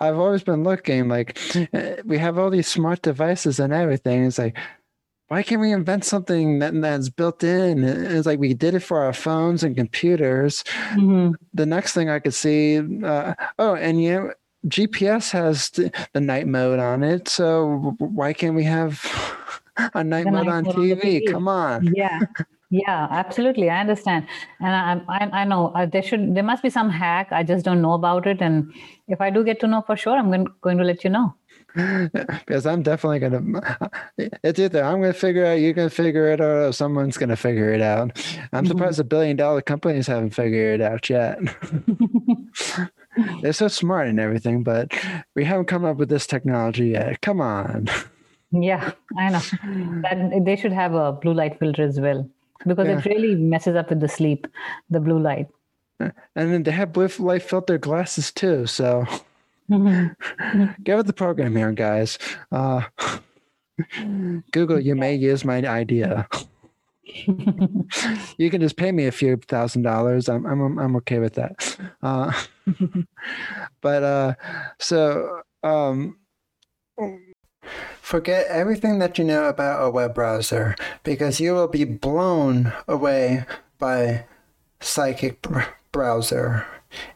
I've 0.00 0.18
always 0.18 0.42
been 0.42 0.64
looking 0.64 1.06
like 1.06 1.38
we 2.04 2.18
have 2.18 2.38
all 2.38 2.50
these 2.50 2.66
smart 2.66 3.00
devices 3.02 3.60
and 3.60 3.72
everything. 3.72 4.24
It's 4.24 4.36
like 4.36 4.58
why 5.34 5.42
can't 5.42 5.60
we 5.60 5.72
invent 5.72 6.04
something 6.04 6.60
that, 6.60 6.80
that's 6.80 7.08
built 7.08 7.42
in? 7.42 7.82
It's 7.82 8.24
like 8.24 8.38
we 8.38 8.54
did 8.54 8.76
it 8.76 8.84
for 8.84 9.02
our 9.02 9.12
phones 9.12 9.64
and 9.64 9.74
computers. 9.74 10.62
Mm-hmm. 10.92 11.32
The 11.52 11.66
next 11.66 11.92
thing 11.92 12.08
I 12.08 12.20
could 12.20 12.34
see, 12.34 12.78
uh, 13.02 13.34
oh, 13.58 13.74
and 13.74 14.00
yeah, 14.00 14.28
GPS 14.68 15.32
has 15.32 15.70
the 15.70 16.20
night 16.20 16.46
mode 16.46 16.78
on 16.78 17.02
it. 17.02 17.26
So 17.26 17.96
why 17.98 18.32
can't 18.32 18.54
we 18.54 18.62
have 18.62 19.04
a 19.94 20.04
night 20.04 20.26
the 20.26 20.30
mode 20.30 20.46
night 20.46 20.52
on 20.52 20.64
mode? 20.66 20.76
TV? 20.76 21.28
Come 21.28 21.48
on. 21.48 21.92
Yeah. 21.92 22.20
Yeah, 22.70 23.08
absolutely. 23.10 23.70
I 23.70 23.80
understand, 23.80 24.26
and 24.58 25.04
I, 25.08 25.16
I, 25.16 25.42
I 25.42 25.44
know 25.44 25.68
uh, 25.76 25.86
there 25.86 26.02
should 26.02 26.34
there 26.34 26.42
must 26.42 26.60
be 26.60 26.70
some 26.70 26.90
hack. 26.90 27.28
I 27.30 27.44
just 27.44 27.64
don't 27.64 27.80
know 27.80 27.92
about 27.92 28.26
it, 28.26 28.40
and 28.40 28.72
if 29.06 29.20
I 29.20 29.30
do 29.30 29.44
get 29.44 29.60
to 29.60 29.68
know 29.68 29.82
for 29.82 29.96
sure, 29.96 30.16
I'm 30.16 30.26
going, 30.26 30.48
going 30.60 30.78
to 30.78 30.84
let 30.84 31.04
you 31.04 31.10
know. 31.10 31.34
Because 31.74 32.66
I'm 32.66 32.82
definitely 32.82 33.18
gonna. 33.18 33.88
It's 34.16 34.60
either 34.60 34.84
I'm 34.84 35.00
gonna 35.00 35.12
figure 35.12 35.44
out, 35.44 35.54
you're 35.54 35.72
gonna 35.72 35.90
figure 35.90 36.30
it 36.30 36.40
out, 36.40 36.68
or 36.68 36.72
someone's 36.72 37.16
gonna 37.16 37.36
figure 37.36 37.72
it 37.72 37.80
out. 37.80 38.12
I'm 38.52 38.62
mm-hmm. 38.62 38.66
surprised 38.66 38.98
the 38.98 39.04
billion 39.04 39.36
dollar 39.36 39.60
companies 39.60 40.06
haven't 40.06 40.30
figured 40.30 40.80
it 40.80 40.84
out 40.84 41.10
yet. 41.10 41.38
They're 43.42 43.52
so 43.52 43.68
smart 43.68 44.06
and 44.06 44.20
everything, 44.20 44.62
but 44.62 44.92
we 45.34 45.44
haven't 45.44 45.66
come 45.66 45.84
up 45.84 45.96
with 45.96 46.08
this 46.08 46.26
technology 46.26 46.88
yet. 46.90 47.20
Come 47.22 47.40
on. 47.40 47.88
Yeah, 48.52 48.92
I 49.18 49.30
know. 49.30 49.40
That 50.02 50.42
they 50.44 50.54
should 50.54 50.72
have 50.72 50.94
a 50.94 51.12
blue 51.12 51.34
light 51.34 51.58
filter 51.58 51.82
as 51.82 51.98
well 51.98 52.28
because 52.64 52.86
yeah. 52.86 52.98
it 52.98 53.04
really 53.04 53.34
messes 53.34 53.74
up 53.74 53.90
with 53.90 53.98
the 53.98 54.08
sleep, 54.08 54.46
the 54.90 55.00
blue 55.00 55.18
light. 55.18 55.48
And 55.98 56.52
then 56.52 56.62
they 56.62 56.70
have 56.70 56.92
blue 56.92 57.08
light 57.18 57.42
filter 57.42 57.78
glasses 57.78 58.30
too. 58.30 58.66
So. 58.66 59.06
Get 60.84 60.96
with 60.96 61.06
the 61.06 61.14
program 61.14 61.56
here, 61.56 61.72
guys. 61.72 62.18
Uh, 62.52 62.82
Google, 64.52 64.78
you 64.78 64.94
may 64.94 65.14
use 65.14 65.44
my 65.44 65.56
idea. 65.66 66.28
you 68.38 68.50
can 68.50 68.60
just 68.60 68.76
pay 68.76 68.92
me 68.92 69.06
a 69.06 69.12
few 69.12 69.36
thousand 69.36 69.82
dollars. 69.82 70.28
I'm 70.28 70.44
I'm 70.46 70.78
I'm 70.78 70.96
okay 70.96 71.18
with 71.18 71.34
that. 71.34 71.78
Uh, 72.02 72.32
but 73.80 74.02
uh, 74.02 74.34
so 74.78 75.40
um, 75.62 76.18
forget 78.00 78.46
everything 78.48 78.98
that 78.98 79.18
you 79.18 79.24
know 79.24 79.48
about 79.48 79.84
a 79.84 79.90
web 79.90 80.14
browser 80.14 80.76
because 81.02 81.40
you 81.40 81.54
will 81.54 81.68
be 81.68 81.84
blown 81.84 82.72
away 82.86 83.44
by 83.78 84.26
Sidekick 84.80 85.66
browser. 85.92 86.66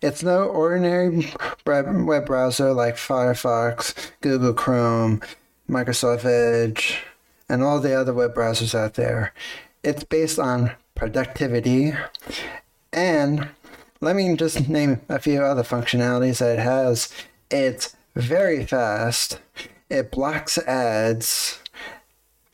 It's 0.02 0.22
no 0.22 0.44
ordinary 0.44 1.32
web 1.66 2.26
browser 2.26 2.72
like 2.72 2.96
Firefox, 2.96 4.10
Google 4.20 4.54
Chrome, 4.54 5.20
Microsoft 5.68 6.24
Edge, 6.24 7.02
and 7.48 7.62
all 7.62 7.80
the 7.80 7.94
other 7.94 8.12
web 8.12 8.34
browsers 8.34 8.74
out 8.74 8.94
there. 8.94 9.32
It's 9.82 10.04
based 10.04 10.38
on 10.38 10.72
productivity 10.94 11.92
and 12.92 13.48
let 14.00 14.16
me 14.16 14.36
just 14.36 14.68
name 14.68 15.00
a 15.08 15.18
few 15.18 15.42
other 15.42 15.62
functionalities 15.62 16.38
that 16.38 16.58
it 16.58 16.62
has. 16.62 17.12
It's 17.50 17.96
very 18.14 18.64
fast. 18.64 19.40
It 19.90 20.10
blocks 20.10 20.58
ads 20.58 21.60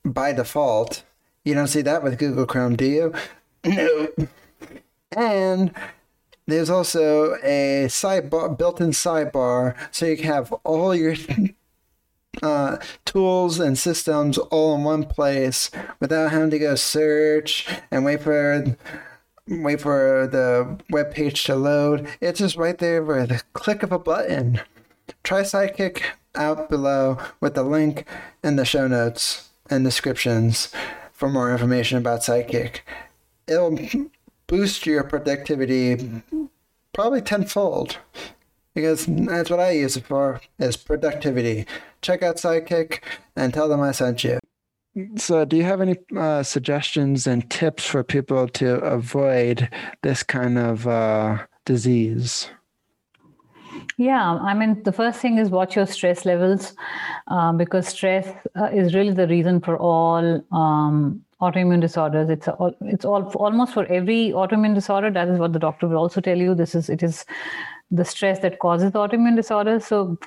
by 0.04 0.32
default. 0.32 1.02
You 1.44 1.54
don't 1.54 1.66
see 1.66 1.82
that 1.82 2.02
with 2.02 2.18
Google 2.18 2.46
Chrome, 2.46 2.76
do 2.76 2.86
you? 2.86 3.14
No. 3.66 4.08
And 5.16 5.72
there's 6.46 6.70
also 6.70 7.34
a 7.42 7.86
sidebar, 7.88 8.56
built-in 8.56 8.90
sidebar, 8.90 9.74
so 9.90 10.06
you 10.06 10.16
can 10.16 10.26
have 10.26 10.52
all 10.64 10.94
your 10.94 11.14
uh, 12.42 12.76
tools 13.04 13.58
and 13.58 13.78
systems 13.78 14.38
all 14.38 14.74
in 14.74 14.84
one 14.84 15.04
place 15.04 15.70
without 16.00 16.30
having 16.30 16.50
to 16.50 16.58
go 16.58 16.74
search 16.74 17.66
and 17.90 18.04
wait 18.04 18.22
for 18.22 18.76
wait 19.48 19.80
for 19.80 20.26
the 20.30 20.78
web 20.90 21.12
page 21.12 21.44
to 21.44 21.54
load. 21.54 22.08
It's 22.20 22.38
just 22.38 22.56
right 22.56 22.78
there 22.78 23.02
with 23.02 23.30
a 23.30 23.42
click 23.52 23.82
of 23.82 23.92
a 23.92 23.98
button. 23.98 24.60
Try 25.22 25.42
Sidekick 25.42 26.02
out 26.34 26.68
below 26.68 27.18
with 27.40 27.54
the 27.54 27.62
link 27.62 28.06
in 28.42 28.56
the 28.56 28.64
show 28.64 28.88
notes 28.88 29.50
and 29.70 29.84
descriptions 29.84 30.72
for 31.12 31.28
more 31.28 31.52
information 31.52 31.98
about 31.98 32.20
Sidekick. 32.20 32.80
It'll 33.46 33.78
boost 34.46 34.86
your 34.86 35.04
productivity 35.04 36.22
probably 36.92 37.20
tenfold 37.20 37.98
because 38.74 39.06
that's 39.06 39.50
what 39.50 39.60
I 39.60 39.72
use 39.72 39.96
it 39.96 40.06
for 40.06 40.40
is 40.58 40.76
productivity. 40.76 41.66
Check 42.02 42.22
out 42.22 42.36
Sidekick 42.36 43.00
and 43.36 43.52
tell 43.52 43.68
them 43.68 43.80
I 43.80 43.92
sent 43.92 44.24
you. 44.24 44.38
So, 45.16 45.44
do 45.44 45.56
you 45.56 45.64
have 45.64 45.80
any 45.80 45.96
uh, 46.16 46.44
suggestions 46.44 47.26
and 47.26 47.50
tips 47.50 47.84
for 47.84 48.04
people 48.04 48.46
to 48.48 48.76
avoid 48.76 49.68
this 50.02 50.22
kind 50.22 50.56
of 50.56 50.86
uh, 50.86 51.38
disease? 51.64 52.48
Yeah, 53.96 54.34
I 54.34 54.54
mean, 54.54 54.82
the 54.84 54.92
first 54.92 55.20
thing 55.20 55.38
is 55.38 55.50
watch 55.50 55.74
your 55.74 55.86
stress 55.86 56.24
levels 56.24 56.74
um, 57.26 57.56
because 57.56 57.88
stress 57.88 58.28
uh, 58.54 58.66
is 58.66 58.94
really 58.94 59.12
the 59.12 59.26
reason 59.26 59.60
for 59.60 59.76
all 59.76 60.44
um, 60.52 61.24
autoimmune 61.44 61.80
disorders. 61.80 62.30
It's 62.30 62.48
all, 62.48 62.74
it's 62.80 63.04
all 63.04 63.24
almost 63.46 63.74
for 63.74 63.84
every 63.86 64.32
autoimmune 64.42 64.74
disorder. 64.74 65.10
That 65.10 65.28
is 65.28 65.38
what 65.38 65.52
the 65.52 65.58
doctor 65.58 65.88
will 65.88 65.98
also 65.98 66.20
tell 66.20 66.38
you. 66.38 66.54
This 66.54 66.74
is 66.74 66.88
it 66.88 67.02
is 67.02 67.24
the 67.90 68.04
stress 68.04 68.40
that 68.40 68.58
causes 68.58 68.92
autoimmune 68.92 69.36
disorder. 69.36 69.80
So, 69.80 70.18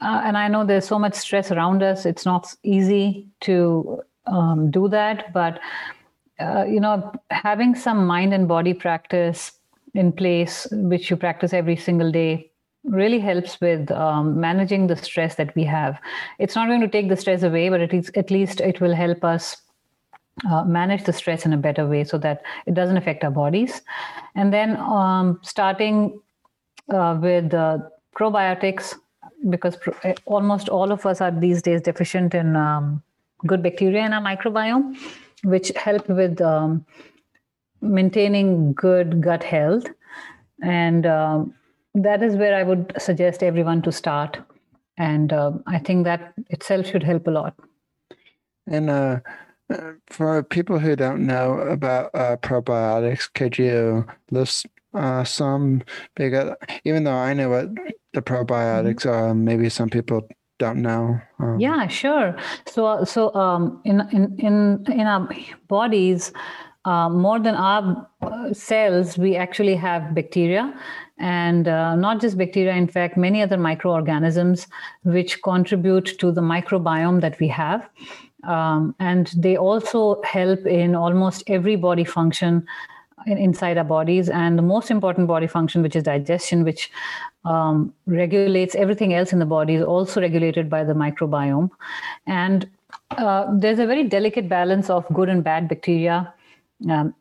uh, 0.00 0.20
and 0.24 0.36
I 0.36 0.48
know 0.48 0.64
there's 0.64 0.86
so 0.86 0.98
much 0.98 1.14
stress 1.14 1.50
around 1.50 1.82
us. 1.82 2.06
It's 2.06 2.26
not 2.26 2.54
easy 2.62 3.28
to 3.42 4.02
um, 4.26 4.70
do 4.70 4.88
that, 4.88 5.32
but 5.32 5.60
uh, 6.40 6.64
you 6.64 6.80
know, 6.80 7.12
having 7.30 7.74
some 7.74 8.06
mind 8.06 8.32
and 8.32 8.48
body 8.48 8.74
practice 8.74 9.52
in 9.94 10.12
place, 10.12 10.66
which 10.72 11.10
you 11.10 11.16
practice 11.16 11.52
every 11.52 11.76
single 11.76 12.10
day, 12.10 12.50
really 12.84 13.18
helps 13.18 13.60
with 13.60 13.90
um, 13.90 14.40
managing 14.40 14.86
the 14.86 14.96
stress 14.96 15.34
that 15.34 15.54
we 15.54 15.64
have. 15.64 15.98
It's 16.38 16.54
not 16.54 16.68
going 16.68 16.80
to 16.80 16.88
take 16.88 17.08
the 17.08 17.16
stress 17.16 17.42
away, 17.42 17.68
but 17.68 17.80
at 17.82 18.30
least 18.30 18.60
it 18.60 18.80
will 18.80 18.94
help 18.94 19.22
us 19.22 19.56
uh, 20.48 20.64
manage 20.64 21.04
the 21.04 21.12
stress 21.12 21.44
in 21.44 21.52
a 21.52 21.56
better 21.56 21.86
way 21.86 22.04
so 22.04 22.18
that 22.18 22.42
it 22.66 22.74
doesn't 22.74 22.96
affect 22.96 23.24
our 23.24 23.30
bodies. 23.30 23.82
And 24.34 24.52
then 24.52 24.76
um, 24.76 25.38
starting 25.42 26.20
uh, 26.92 27.18
with 27.20 27.52
uh, 27.54 27.78
probiotics, 28.16 28.94
because 29.48 29.76
pro- 29.76 29.94
eh, 30.02 30.14
almost 30.26 30.68
all 30.68 30.92
of 30.92 31.06
us 31.06 31.20
are 31.20 31.30
these 31.30 31.62
days 31.62 31.80
deficient 31.82 32.34
in 32.34 32.56
um, 32.56 33.02
good 33.46 33.62
bacteria 33.62 34.04
in 34.04 34.12
our 34.12 34.22
microbiome, 34.22 34.96
which 35.44 35.72
help 35.76 36.08
with 36.08 36.40
um, 36.40 36.84
maintaining 37.80 38.72
good 38.72 39.20
gut 39.20 39.42
health. 39.42 39.86
And 40.62 41.06
um, 41.06 41.54
that 41.94 42.22
is 42.22 42.36
where 42.36 42.54
I 42.54 42.62
would 42.62 42.92
suggest 42.98 43.42
everyone 43.42 43.82
to 43.82 43.92
start. 43.92 44.38
And 44.98 45.32
uh, 45.32 45.52
I 45.66 45.78
think 45.78 46.04
that 46.04 46.34
itself 46.50 46.86
should 46.86 47.02
help 47.02 47.26
a 47.26 47.30
lot. 47.30 47.54
And 48.66 48.90
uh, 49.70 49.92
for 50.08 50.42
people 50.42 50.78
who 50.78 50.96
don't 50.96 51.26
know 51.26 51.58
about 51.60 52.10
uh, 52.14 52.36
probiotics, 52.38 53.32
could 53.32 53.58
you 53.58 54.06
list 54.30 54.66
uh, 54.94 55.24
some? 55.24 55.82
Because 56.16 56.54
even 56.84 57.04
though 57.04 57.14
I 57.14 57.34
know 57.34 57.50
what 57.50 57.68
the 58.12 58.22
probiotics 58.22 59.02
mm-hmm. 59.02 59.08
are, 59.10 59.34
maybe 59.34 59.68
some 59.68 59.88
people 59.88 60.26
don't 60.58 60.82
know. 60.82 61.20
Um, 61.38 61.58
yeah, 61.58 61.86
sure. 61.88 62.36
So, 62.66 63.04
so 63.04 63.34
um, 63.34 63.80
in 63.84 64.00
in 64.12 64.36
in 64.38 64.84
in 64.92 65.06
our 65.06 65.28
bodies, 65.68 66.32
uh, 66.84 67.08
more 67.08 67.40
than 67.40 67.54
our 67.54 68.08
uh, 68.22 68.52
cells, 68.52 69.18
we 69.18 69.36
actually 69.36 69.74
have 69.74 70.14
bacteria, 70.14 70.72
and 71.18 71.66
uh, 71.68 71.96
not 71.96 72.20
just 72.20 72.38
bacteria. 72.38 72.74
In 72.74 72.86
fact, 72.86 73.16
many 73.16 73.42
other 73.42 73.56
microorganisms 73.56 74.66
which 75.02 75.42
contribute 75.42 76.18
to 76.18 76.30
the 76.30 76.40
microbiome 76.40 77.20
that 77.20 77.40
we 77.40 77.48
have. 77.48 77.88
Um, 78.44 78.94
and 78.98 79.32
they 79.36 79.56
also 79.56 80.20
help 80.22 80.66
in 80.66 80.94
almost 80.94 81.42
every 81.46 81.76
body 81.76 82.04
function 82.04 82.66
in, 83.26 83.38
inside 83.38 83.78
our 83.78 83.84
bodies. 83.84 84.28
And 84.28 84.58
the 84.58 84.62
most 84.62 84.90
important 84.90 85.28
body 85.28 85.46
function, 85.46 85.82
which 85.82 85.96
is 85.96 86.04
digestion, 86.04 86.64
which 86.64 86.90
um, 87.44 87.92
regulates 88.06 88.74
everything 88.74 89.14
else 89.14 89.32
in 89.32 89.38
the 89.38 89.46
body, 89.46 89.74
is 89.74 89.82
also 89.82 90.20
regulated 90.20 90.70
by 90.70 90.84
the 90.84 90.94
microbiome. 90.94 91.70
And 92.26 92.68
uh, 93.12 93.46
there's 93.52 93.78
a 93.78 93.86
very 93.86 94.04
delicate 94.04 94.48
balance 94.48 94.90
of 94.90 95.06
good 95.12 95.28
and 95.28 95.44
bad 95.44 95.68
bacteria. 95.68 96.32
Um, 96.88 97.14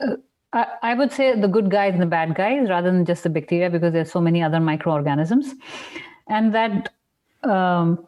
uh, 0.00 0.16
I, 0.52 0.66
I, 0.82 0.94
would 0.94 1.12
say 1.12 1.38
the 1.38 1.48
good 1.48 1.70
guys 1.70 1.92
and 1.92 2.02
the 2.02 2.06
bad 2.06 2.34
guys 2.34 2.68
rather 2.68 2.90
than 2.90 3.04
just 3.04 3.22
the 3.22 3.30
bacteria 3.30 3.70
because 3.70 3.92
there's 3.92 4.10
so 4.10 4.20
many 4.20 4.42
other 4.42 4.60
microorganisms. 4.60 5.54
And 6.28 6.54
that 6.54 6.92
um, 7.42 8.06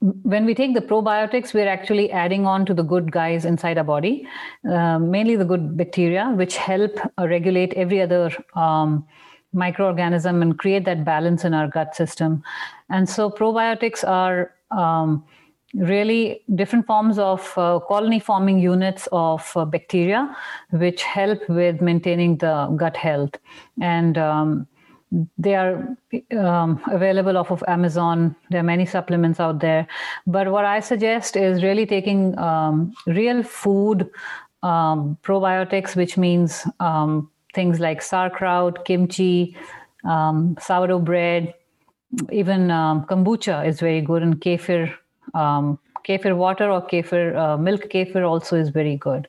when 0.00 0.44
we 0.44 0.54
take 0.54 0.74
the 0.74 0.80
probiotics, 0.80 1.54
we're 1.54 1.68
actually 1.68 2.10
adding 2.10 2.46
on 2.46 2.66
to 2.66 2.74
the 2.74 2.82
good 2.82 3.10
guys 3.10 3.44
inside 3.44 3.78
our 3.78 3.84
body, 3.84 4.26
uh, 4.70 4.98
mainly 4.98 5.36
the 5.36 5.44
good 5.44 5.76
bacteria, 5.76 6.32
which 6.36 6.56
help 6.56 6.98
uh, 7.18 7.26
regulate 7.26 7.72
every 7.74 8.02
other 8.02 8.30
um, 8.54 9.06
microorganism 9.54 10.42
and 10.42 10.58
create 10.58 10.84
that 10.84 11.04
balance 11.04 11.44
in 11.44 11.54
our 11.54 11.66
gut 11.68 11.96
system. 11.96 12.42
And 12.90 13.08
so, 13.08 13.30
probiotics 13.30 14.06
are 14.06 14.52
um, 14.70 15.24
really 15.74 16.42
different 16.54 16.86
forms 16.86 17.18
of 17.18 17.52
uh, 17.56 17.80
colony 17.80 18.20
forming 18.20 18.58
units 18.58 19.08
of 19.12 19.50
uh, 19.56 19.64
bacteria, 19.64 20.36
which 20.72 21.02
help 21.02 21.48
with 21.48 21.80
maintaining 21.80 22.36
the 22.36 22.66
gut 22.76 22.96
health. 22.96 23.36
And 23.80 24.18
um, 24.18 24.66
they 25.38 25.54
are 25.54 25.96
um, 26.36 26.80
available 26.90 27.36
off 27.36 27.50
of 27.50 27.62
Amazon. 27.68 28.34
There 28.50 28.60
are 28.60 28.64
many 28.64 28.86
supplements 28.86 29.40
out 29.40 29.60
there. 29.60 29.86
But 30.26 30.50
what 30.50 30.64
I 30.64 30.80
suggest 30.80 31.36
is 31.36 31.62
really 31.62 31.86
taking 31.86 32.36
um, 32.38 32.92
real 33.06 33.42
food 33.42 34.10
um, 34.62 35.16
probiotics, 35.22 35.94
which 35.96 36.16
means 36.16 36.66
um, 36.80 37.30
things 37.54 37.78
like 37.78 38.02
sauerkraut, 38.02 38.84
kimchi, 38.84 39.56
um, 40.04 40.56
sourdough 40.60 41.00
bread, 41.00 41.54
even 42.30 42.70
um, 42.70 43.04
kombucha 43.04 43.66
is 43.66 43.80
very 43.80 44.00
good, 44.00 44.22
and 44.22 44.40
kefir. 44.40 44.92
Kefir 46.08 46.36
water 46.36 46.70
or 46.70 46.80
kefir 46.92 47.36
uh, 47.44 47.56
milk 47.56 47.88
kefir 47.94 48.28
also 48.28 48.56
is 48.56 48.68
very 48.68 48.96
good 48.96 49.26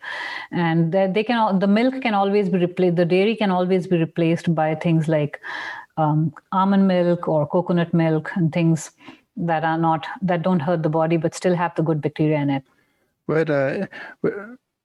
and 0.51 0.91
they 0.91 1.23
can 1.23 1.59
the 1.59 1.67
milk 1.67 2.01
can 2.01 2.13
always 2.13 2.49
be 2.49 2.59
replaced 2.59 2.95
the 2.95 3.05
dairy 3.05 3.35
can 3.35 3.51
always 3.51 3.87
be 3.87 3.97
replaced 3.97 4.53
by 4.55 4.73
things 4.75 5.07
like 5.07 5.39
um, 5.97 6.33
almond 6.51 6.87
milk 6.87 7.27
or 7.27 7.47
coconut 7.47 7.93
milk 7.93 8.31
and 8.35 8.53
things 8.53 8.91
that 9.35 9.63
are 9.63 9.77
not 9.77 10.07
that 10.21 10.41
don't 10.41 10.59
hurt 10.59 10.83
the 10.83 10.89
body 10.89 11.17
but 11.17 11.35
still 11.35 11.55
have 11.55 11.75
the 11.75 11.83
good 11.83 12.01
bacteria 12.01 12.37
in 12.37 12.49
it. 12.49 12.63
What 13.25 13.49
uh, 13.49 13.87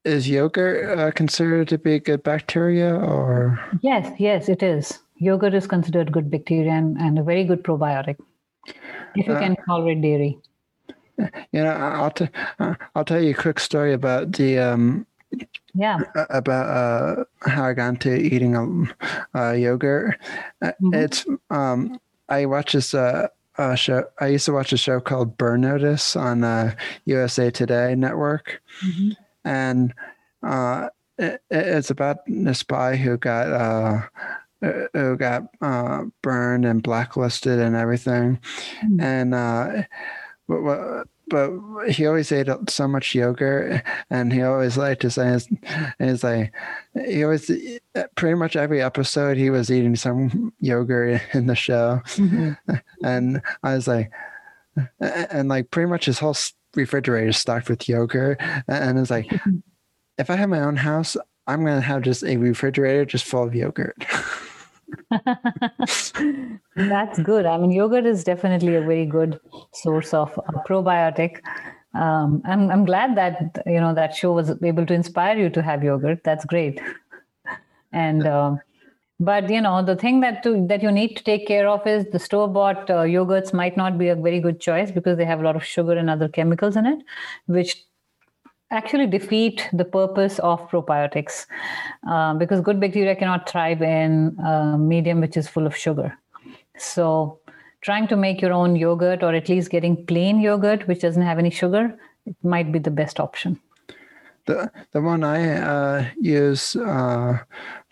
is 0.04 0.28
yogurt 0.28 0.98
uh, 0.98 1.10
considered 1.12 1.68
to 1.68 1.78
be 1.78 2.00
good 2.00 2.22
bacteria 2.22 2.94
or? 2.94 3.60
Yes, 3.82 4.12
yes, 4.18 4.48
it 4.48 4.62
is. 4.62 4.98
Yogurt 5.16 5.54
is 5.54 5.66
considered 5.66 6.10
good 6.12 6.30
bacteria 6.30 6.72
and, 6.72 6.98
and 6.98 7.18
a 7.18 7.22
very 7.22 7.44
good 7.44 7.62
probiotic 7.62 8.16
if 9.14 9.26
you 9.26 9.34
uh, 9.34 9.38
can 9.38 9.56
tolerate 9.66 10.02
dairy. 10.02 10.38
You 11.18 11.62
know, 11.62 11.70
I'll 11.70 12.10
t- 12.10 12.28
uh, 12.58 12.74
I'll 12.94 13.04
tell 13.04 13.20
you 13.20 13.30
a 13.30 13.34
quick 13.34 13.60
story 13.60 13.92
about 13.92 14.32
the 14.32 14.58
um, 14.58 15.06
yeah 15.74 15.98
about 16.30 16.66
uh, 16.68 17.24
how 17.48 17.64
I 17.64 17.72
got 17.74 17.88
into 17.88 18.14
eating 18.14 18.56
a 18.56 19.38
uh, 19.38 19.52
yogurt. 19.52 20.18
Uh, 20.60 20.72
mm-hmm. 20.82 20.94
It's 20.94 21.26
um, 21.50 21.98
I 22.28 22.46
watch 22.46 22.72
this 22.72 22.94
uh, 22.94 23.28
uh, 23.58 23.74
show. 23.74 24.04
I 24.20 24.28
used 24.28 24.46
to 24.46 24.52
watch 24.52 24.72
a 24.72 24.76
show 24.76 25.00
called 25.00 25.36
Burn 25.36 25.62
Notice 25.62 26.16
on 26.16 26.44
uh, 26.44 26.74
USA 27.04 27.50
Today 27.50 27.94
network, 27.94 28.62
mm-hmm. 28.84 29.10
and 29.44 29.94
uh, 30.42 30.88
it, 31.18 31.42
it's 31.50 31.90
about 31.90 32.18
the 32.26 32.54
spy 32.54 32.96
who 32.96 33.16
got 33.16 33.52
uh, 33.52 34.02
who 34.92 35.16
got 35.16 35.44
uh, 35.60 36.04
burned 36.22 36.64
and 36.64 36.82
blacklisted 36.82 37.58
and 37.58 37.76
everything, 37.76 38.40
mm-hmm. 38.82 39.00
and 39.00 39.34
uh, 39.34 39.82
but, 40.48 41.04
but 41.28 41.90
he 41.90 42.06
always 42.06 42.30
ate 42.32 42.48
so 42.68 42.88
much 42.88 43.14
yogurt, 43.14 43.82
and 44.10 44.32
he 44.32 44.42
always 44.42 44.76
liked 44.76 45.02
to 45.02 45.10
say, 45.10 45.38
"Is 45.98 46.24
like 46.24 46.52
he 47.06 47.24
always 47.24 47.50
pretty 48.16 48.34
much 48.34 48.56
every 48.56 48.82
episode 48.82 49.36
he 49.36 49.50
was 49.50 49.70
eating 49.70 49.96
some 49.96 50.52
yogurt 50.60 51.22
in 51.32 51.46
the 51.46 51.54
show," 51.54 52.00
mm-hmm. 52.04 52.74
and 53.04 53.42
I 53.62 53.74
was 53.74 53.88
like, 53.88 54.10
and 55.00 55.48
like 55.48 55.70
pretty 55.70 55.88
much 55.88 56.06
his 56.06 56.18
whole 56.18 56.36
refrigerator 56.74 57.32
stocked 57.32 57.68
with 57.68 57.88
yogurt, 57.88 58.38
and 58.68 58.98
it's 58.98 59.10
like, 59.10 59.32
if 60.18 60.28
I 60.28 60.36
have 60.36 60.48
my 60.48 60.60
own 60.60 60.76
house, 60.76 61.16
I'm 61.46 61.64
gonna 61.64 61.80
have 61.80 62.02
just 62.02 62.24
a 62.24 62.36
refrigerator 62.36 63.04
just 63.04 63.24
full 63.24 63.44
of 63.44 63.54
yogurt. 63.54 63.96
That's 66.76 67.18
good. 67.20 67.46
I 67.46 67.58
mean, 67.58 67.70
yogurt 67.70 68.06
is 68.06 68.24
definitely 68.24 68.74
a 68.76 68.80
very 68.80 69.06
good 69.06 69.38
source 69.72 70.14
of 70.14 70.32
probiotic. 70.66 71.40
Um, 71.94 72.40
I'm 72.46 72.70
I'm 72.70 72.84
glad 72.84 73.16
that 73.16 73.62
you 73.66 73.80
know 73.80 73.94
that 73.94 74.14
show 74.14 74.32
was 74.32 74.50
able 74.62 74.86
to 74.86 74.94
inspire 74.94 75.36
you 75.38 75.50
to 75.50 75.62
have 75.62 75.84
yogurt. 75.84 76.24
That's 76.24 76.44
great. 76.44 76.80
And 77.92 78.26
uh, 78.26 78.56
but 79.20 79.50
you 79.50 79.60
know 79.60 79.84
the 79.84 79.96
thing 79.96 80.20
that 80.20 80.42
to, 80.44 80.66
that 80.68 80.82
you 80.82 80.90
need 80.90 81.16
to 81.16 81.24
take 81.24 81.46
care 81.46 81.68
of 81.68 81.86
is 81.86 82.06
the 82.12 82.18
store 82.18 82.48
bought 82.48 82.88
uh, 82.90 83.02
yogurts 83.02 83.52
might 83.52 83.76
not 83.76 83.98
be 83.98 84.08
a 84.08 84.16
very 84.16 84.40
good 84.40 84.60
choice 84.60 84.90
because 84.90 85.16
they 85.18 85.24
have 85.24 85.40
a 85.40 85.44
lot 85.44 85.56
of 85.56 85.64
sugar 85.64 85.92
and 85.92 86.10
other 86.10 86.28
chemicals 86.28 86.76
in 86.76 86.86
it, 86.86 86.98
which 87.46 87.84
actually 88.72 89.06
defeat 89.06 89.68
the 89.72 89.84
purpose 89.84 90.38
of 90.40 90.68
probiotics 90.70 91.46
uh, 92.08 92.34
because 92.34 92.60
good 92.60 92.80
bacteria 92.80 93.14
cannot 93.14 93.48
thrive 93.48 93.82
in 93.82 94.36
a 94.44 94.76
medium 94.78 95.20
which 95.20 95.36
is 95.36 95.46
full 95.46 95.66
of 95.66 95.76
sugar. 95.76 96.18
So, 96.78 97.38
trying 97.82 98.08
to 98.08 98.16
make 98.16 98.40
your 98.40 98.52
own 98.52 98.76
yogurt 98.76 99.22
or 99.22 99.34
at 99.34 99.48
least 99.48 99.70
getting 99.70 100.06
plain 100.06 100.40
yogurt 100.40 100.86
which 100.88 101.00
doesn't 101.00 101.22
have 101.22 101.38
any 101.38 101.50
sugar 101.50 101.98
it 102.26 102.36
might 102.42 102.70
be 102.72 102.78
the 102.78 102.90
best 102.90 103.20
option. 103.20 103.60
The 104.46 104.70
the 104.92 105.00
one 105.00 105.22
I 105.22 105.56
uh, 105.58 106.06
use 106.20 106.74
uh, 106.76 107.38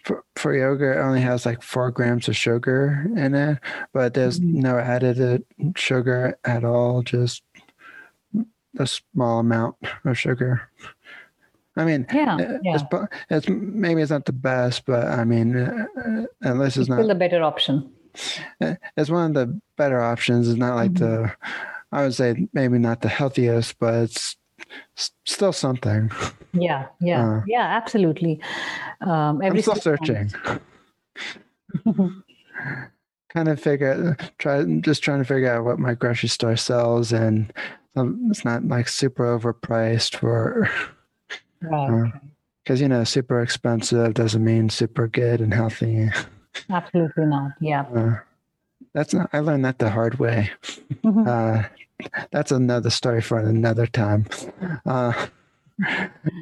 for, 0.04 0.24
for 0.36 0.56
yogurt 0.56 0.98
only 0.98 1.20
has 1.20 1.46
like 1.46 1.62
four 1.62 1.90
grams 1.90 2.28
of 2.28 2.36
sugar 2.36 3.06
in 3.16 3.34
it, 3.34 3.58
but 3.92 4.14
there's 4.14 4.40
mm-hmm. 4.40 4.60
no 4.60 4.78
added 4.78 5.44
sugar 5.76 6.38
at 6.44 6.64
all. 6.64 7.02
Just 7.02 7.42
a 8.78 8.86
small 8.86 9.40
amount 9.40 9.76
of 10.04 10.18
sugar. 10.18 10.62
I 11.76 11.84
mean, 11.84 12.06
yeah, 12.12 12.36
yeah. 12.62 12.76
It's, 12.76 12.84
it's, 13.30 13.48
maybe 13.48 14.02
it's 14.02 14.10
not 14.10 14.24
the 14.24 14.32
best, 14.32 14.84
but 14.84 15.06
I 15.06 15.24
mean, 15.24 15.56
uh, 15.56 15.86
uh 15.96 16.26
unless 16.42 16.76
it's, 16.76 16.78
it's 16.78 16.88
not 16.88 16.98
still 16.98 17.10
a 17.10 17.14
better 17.14 17.42
option. 17.42 17.90
Uh, 18.60 18.74
it's 18.96 19.10
one 19.10 19.26
of 19.26 19.34
the 19.34 19.60
better 19.76 20.00
options. 20.00 20.48
It's 20.48 20.58
not 20.58 20.74
like 20.74 20.92
mm-hmm. 20.92 21.24
the, 21.24 21.36
I 21.92 22.02
would 22.02 22.14
say 22.14 22.48
maybe 22.52 22.78
not 22.78 23.02
the 23.02 23.08
healthiest, 23.08 23.78
but 23.78 23.94
it's 23.94 24.36
still 25.24 25.52
something. 25.52 26.10
Yeah, 26.52 26.86
yeah, 27.00 27.36
uh, 27.36 27.42
yeah, 27.46 27.62
absolutely. 27.62 28.40
Um, 29.00 29.40
every 29.42 29.58
I'm 29.58 29.62
still 29.62 29.76
searching. 29.76 30.32
kind 33.32 33.48
of 33.48 33.60
figure, 33.60 34.16
try, 34.38 34.64
just 34.80 35.02
trying 35.02 35.20
to 35.20 35.24
figure 35.24 35.52
out 35.52 35.64
what 35.64 35.78
my 35.78 35.94
grocery 35.94 36.28
store 36.28 36.56
sells 36.56 37.12
and 37.12 37.52
um, 37.96 38.28
it's 38.30 38.44
not 38.44 38.66
like 38.66 38.88
super 38.88 39.38
overpriced 39.38 40.16
for 40.16 40.70
because 41.60 42.80
uh, 42.80 42.82
you 42.82 42.88
know 42.88 43.04
super 43.04 43.42
expensive 43.42 44.14
doesn't 44.14 44.44
mean 44.44 44.68
super 44.68 45.08
good 45.08 45.40
and 45.40 45.52
healthy. 45.52 46.08
Absolutely 46.70 47.26
not 47.26 47.52
yeah. 47.60 47.82
Uh, 47.82 48.16
that's 48.94 49.14
not 49.14 49.30
i 49.32 49.38
learned 49.38 49.64
that 49.64 49.78
the 49.78 49.90
hard 49.90 50.18
way. 50.18 50.50
Mm-hmm. 51.04 51.26
uh, 51.26 51.62
that's 52.30 52.50
another 52.52 52.90
story 52.90 53.20
for 53.22 53.38
another 53.38 53.86
time. 53.86 54.26
Uh, 54.86 55.26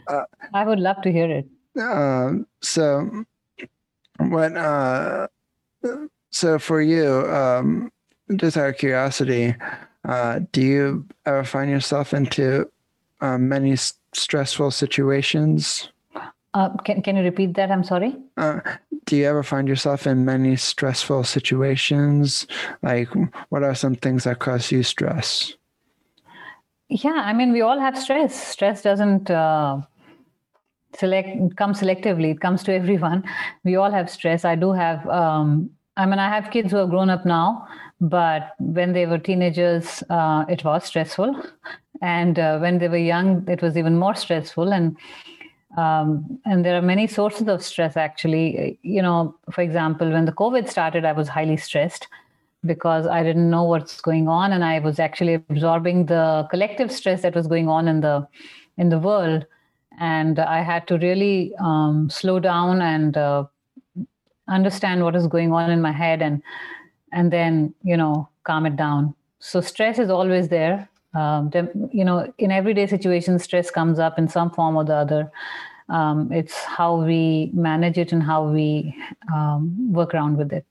uh, 0.09 0.25
i 0.55 0.65
would 0.65 0.81
love 0.81 1.01
to 1.03 1.13
hear 1.13 1.31
it. 1.31 1.49
um, 1.81 2.47
so 2.61 3.25
what 4.19 4.57
uh, 4.57 5.29
so 6.31 6.59
for 6.59 6.81
you 6.81 7.27
um, 7.31 7.91
just 8.37 8.57
out 8.57 8.71
of 8.71 8.79
curiosity 8.79 9.55
uh, 10.05 10.41
do 10.53 10.63
you 10.63 11.07
ever 11.27 11.45
find 11.45 11.71
yourself 11.71 12.15
into 12.15 12.71
uh, 13.21 13.39
many 13.39 13.73
s- 13.73 13.95
stressful 14.13 14.71
situations? 14.71 15.91
Uh, 16.55 16.71
can, 16.79 17.03
can 17.03 17.17
you 17.17 17.23
repeat 17.23 17.55
that? 17.55 17.71
I'm 17.71 17.85
sorry. 17.85 18.17
Uh, 18.37 18.61
do 19.05 19.17
you 19.17 19.27
ever 19.27 19.43
find 19.43 19.69
yourself 19.69 20.07
in 20.07 20.25
many 20.25 20.57
stressful 20.57 21.25
situations? 21.25 22.47
Like, 22.83 23.09
what 23.51 23.63
are 23.63 23.75
some 23.75 23.95
things 23.95 24.25
that 24.25 24.39
cause 24.39 24.73
you 24.73 24.83
stress? 24.83 25.55
Yeah, 26.89 27.23
I 27.25 27.33
mean, 27.33 27.53
we 27.53 27.61
all 27.61 27.79
have 27.79 27.99
stress. 27.99 28.35
Stress 28.35 28.83
doesn't 28.83 29.31
uh, 29.31 29.83
select 30.97 31.57
come 31.57 31.75
selectively. 31.75 32.31
It 32.31 32.41
comes 32.41 32.63
to 32.65 32.75
everyone. 32.81 33.25
We 33.65 33.77
all 33.77 33.91
have 33.91 34.09
stress. 34.11 34.45
I 34.45 34.55
do 34.55 34.73
have. 34.73 35.07
Um, 35.09 35.71
I 35.97 36.07
mean, 36.07 36.19
I 36.19 36.29
have 36.29 36.51
kids 36.51 36.71
who 36.71 36.79
are 36.79 36.87
grown 36.87 37.11
up 37.11 37.27
now, 37.27 37.67
but 38.01 38.53
when 38.59 38.93
they 38.93 39.07
were 39.07 39.19
teenagers, 39.19 40.03
uh, 40.11 40.45
it 40.49 40.65
was 40.65 40.85
stressful. 40.85 41.43
And 42.01 42.39
uh, 42.39 42.59
when 42.59 42.79
they 42.79 42.89
were 42.89 42.97
young, 42.97 43.45
it 43.49 43.61
was 43.61 43.77
even 43.77 43.97
more 43.97 44.15
stressful. 44.15 44.73
And 44.73 44.97
um, 45.77 46.41
and 46.47 46.65
there 46.65 46.77
are 46.77 46.83
many 46.83 47.07
sources 47.07 47.47
of 47.49 47.63
stress 47.63 47.97
actually. 47.97 48.79
You 48.83 49.03
know, 49.03 49.37
for 49.53 49.63
example, 49.63 50.11
when 50.11 50.25
the 50.25 50.33
COVID 50.33 50.69
started, 50.69 51.05
I 51.05 51.13
was 51.13 51.29
highly 51.29 51.57
stressed 51.57 52.07
because 52.65 53.07
I 53.07 53.23
didn't 53.23 53.51
know 53.51 53.65
what's 53.65 54.01
going 54.01 54.29
on, 54.29 54.53
and 54.53 54.65
I 54.65 54.79
was 54.79 54.99
actually 54.99 55.35
absorbing 55.35 56.07
the 56.07 56.47
collective 56.51 56.91
stress 56.91 57.23
that 57.23 57.35
was 57.35 57.47
going 57.47 57.69
on 57.69 57.89
in 57.89 58.01
the 58.01 58.27
in 58.77 58.89
the 58.89 58.99
world. 58.99 59.45
And 60.01 60.39
I 60.39 60.63
had 60.63 60.87
to 60.89 60.99
really 60.99 61.53
um, 61.59 62.09
slow 62.09 62.39
down 62.39 62.81
and 62.81 63.17
uh, 63.17 63.45
understand 64.49 65.03
what 65.03 65.17
is 65.17 65.27
going 65.27 65.53
on 65.53 65.71
in 65.71 65.83
my 65.83 65.91
head 65.93 66.23
and 66.23 66.41
and 67.13 67.33
then 67.33 67.75
you 67.83 67.97
know 67.97 68.29
calm 68.45 68.67
it 68.67 68.77
down. 68.77 69.15
So 69.41 69.61
stress 69.61 69.99
is 69.99 70.11
always 70.11 70.49
there. 70.49 70.89
Um, 71.15 71.51
you 71.93 72.05
know 72.05 72.33
in 72.39 72.51
everyday 72.51 72.87
situations 72.87 73.45
stress 73.45 73.71
comes 73.71 73.99
up 73.99 74.19
in 74.19 74.29
some 74.29 74.51
form 74.51 74.77
or 74.77 74.85
the 74.85 74.95
other. 74.95 75.31
Um, 75.89 76.31
it's 76.31 76.55
how 76.65 76.97
we 77.03 77.51
manage 77.55 77.97
it 77.97 78.13
and 78.13 78.23
how 78.23 78.47
we 78.47 78.95
um, 79.33 79.93
work 79.93 80.13
around 80.13 80.37
with 80.37 80.53
it 80.53 80.67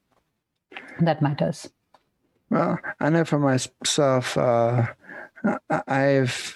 that 1.01 1.21
matters. 1.21 1.69
Well 2.49 2.79
i 2.99 3.09
know 3.09 3.25
for 3.25 3.39
myself 3.39 4.37
uh, 4.37 4.87
i've 5.87 6.55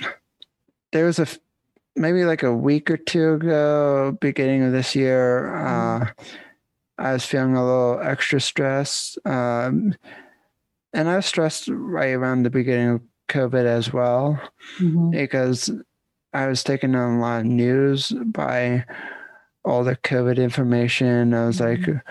there 0.91 1.05
was 1.05 1.19
a 1.19 1.27
maybe 1.95 2.23
like 2.23 2.43
a 2.43 2.53
week 2.53 2.89
or 2.89 2.97
two 2.97 3.33
ago 3.33 4.17
beginning 4.21 4.63
of 4.63 4.71
this 4.71 4.95
year 4.95 5.53
uh, 5.53 6.09
I 7.01 7.13
was 7.13 7.25
feeling 7.25 7.55
a 7.55 7.65
little 7.65 7.99
extra 7.99 8.39
stress. 8.39 9.17
Um, 9.25 9.95
and 10.93 11.09
I 11.09 11.15
was 11.15 11.25
stressed 11.25 11.67
right 11.67 12.13
around 12.13 12.43
the 12.43 12.51
beginning 12.51 12.89
of 12.89 13.01
COVID 13.27 13.65
as 13.65 13.91
well, 13.91 14.39
mm-hmm. 14.77 15.09
because 15.09 15.71
I 16.31 16.47
was 16.47 16.63
taking 16.63 16.95
on 16.95 17.17
a 17.17 17.19
lot 17.19 17.41
of 17.41 17.47
news 17.47 18.13
by 18.25 18.85
all 19.65 19.83
the 19.83 19.95
COVID 19.95 20.37
information. 20.37 21.33
I 21.33 21.47
was 21.47 21.59
mm-hmm. 21.59 21.93
like, 21.93 22.03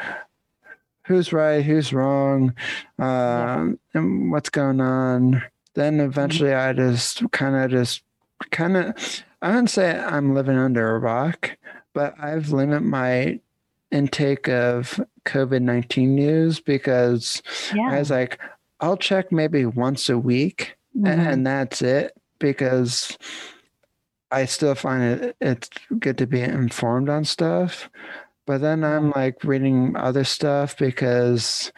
who's 1.07 1.33
right, 1.33 1.64
who's 1.64 1.92
wrong, 1.92 2.55
um, 2.98 3.79
yeah. 3.94 4.00
and 4.00 4.33
what's 4.33 4.50
going 4.50 4.81
on. 4.81 5.42
Then 5.74 5.98
mm-hmm. 5.98 6.07
eventually 6.07 6.53
I 6.53 6.72
just 6.72 7.31
kind 7.31 7.55
of 7.55 7.70
just 7.70 8.03
kind 8.50 8.76
of, 8.76 9.22
I 9.40 9.50
wouldn't 9.50 9.70
say 9.70 9.96
I'm 9.98 10.35
living 10.35 10.57
under 10.57 10.96
a 10.96 10.98
rock, 10.98 11.57
but 11.92 12.14
I've 12.18 12.50
limited 12.50 12.81
my 12.81 13.40
intake 13.90 14.48
of 14.48 15.00
COVID 15.24 15.62
19 15.62 16.14
news 16.14 16.61
because 16.61 17.42
yeah. 17.74 17.90
I 17.90 17.98
was 17.98 18.11
like, 18.11 18.40
I'll 18.81 18.96
check 18.96 19.31
maybe 19.31 19.66
once 19.66 20.09
a 20.09 20.18
week 20.18 20.76
mm-hmm. 20.96 21.07
and 21.07 21.46
that's 21.46 21.83
it 21.83 22.12
because 22.38 23.16
I 24.31 24.44
still 24.46 24.74
find 24.74 25.03
it 25.03 25.37
it's 25.40 25.68
good 25.98 26.18
to 26.18 26.26
be 26.26 26.40
informed 26.40 27.09
on 27.09 27.24
stuff. 27.24 27.90
But 28.46 28.61
then 28.61 28.85
I'm 28.85 29.11
like 29.11 29.44
reading 29.44 29.96
other 29.96 30.24
stuff 30.24 30.76
because 30.76 31.72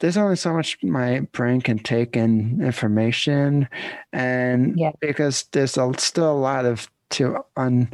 there's 0.00 0.16
only 0.16 0.36
so 0.36 0.52
much 0.52 0.78
my 0.82 1.20
brain 1.32 1.60
can 1.60 1.78
take 1.78 2.16
in 2.16 2.60
information 2.62 3.68
and 4.12 4.78
yeah. 4.78 4.90
because 5.00 5.44
there's 5.52 5.76
a, 5.76 5.92
still 5.98 6.30
a 6.30 6.34
lot 6.34 6.64
of 6.64 6.88
to 7.10 7.44
un 7.56 7.90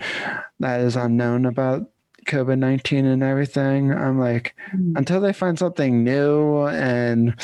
that 0.61 0.81
is 0.81 0.97
unknown 0.97 1.45
about 1.45 1.91
COVID 2.27 2.59
nineteen 2.59 3.07
and 3.07 3.23
everything. 3.23 3.93
I'm 3.93 4.19
like, 4.19 4.55
mm. 4.75 4.97
until 4.97 5.21
they 5.21 5.33
find 5.33 5.59
something 5.59 6.05
new 6.05 6.67
and 6.67 7.35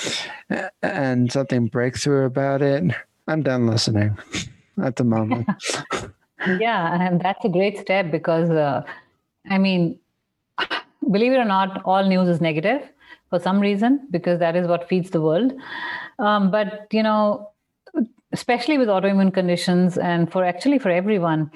and 0.82 1.32
something 1.32 1.66
breakthrough 1.66 2.26
about 2.26 2.62
it, 2.62 2.94
I'm 3.26 3.42
done 3.42 3.66
listening 3.66 4.16
at 4.82 4.96
the 4.96 5.04
moment. 5.04 5.48
yeah, 6.58 7.00
and 7.00 7.20
that's 7.20 7.44
a 7.44 7.48
great 7.48 7.78
step 7.78 8.10
because, 8.10 8.50
uh, 8.50 8.82
I 9.48 9.58
mean, 9.58 9.98
believe 11.10 11.32
it 11.32 11.36
or 11.36 11.44
not, 11.44 11.82
all 11.84 12.06
news 12.06 12.28
is 12.28 12.40
negative 12.40 12.82
for 13.30 13.38
some 13.38 13.60
reason 13.60 14.06
because 14.10 14.38
that 14.38 14.56
is 14.56 14.66
what 14.66 14.88
feeds 14.88 15.10
the 15.10 15.20
world. 15.20 15.52
Um, 16.18 16.50
but 16.50 16.86
you 16.92 17.02
know, 17.02 17.50
especially 18.32 18.78
with 18.78 18.88
autoimmune 18.88 19.32
conditions, 19.32 19.96
and 19.96 20.30
for 20.30 20.44
actually 20.44 20.78
for 20.78 20.90
everyone, 20.90 21.50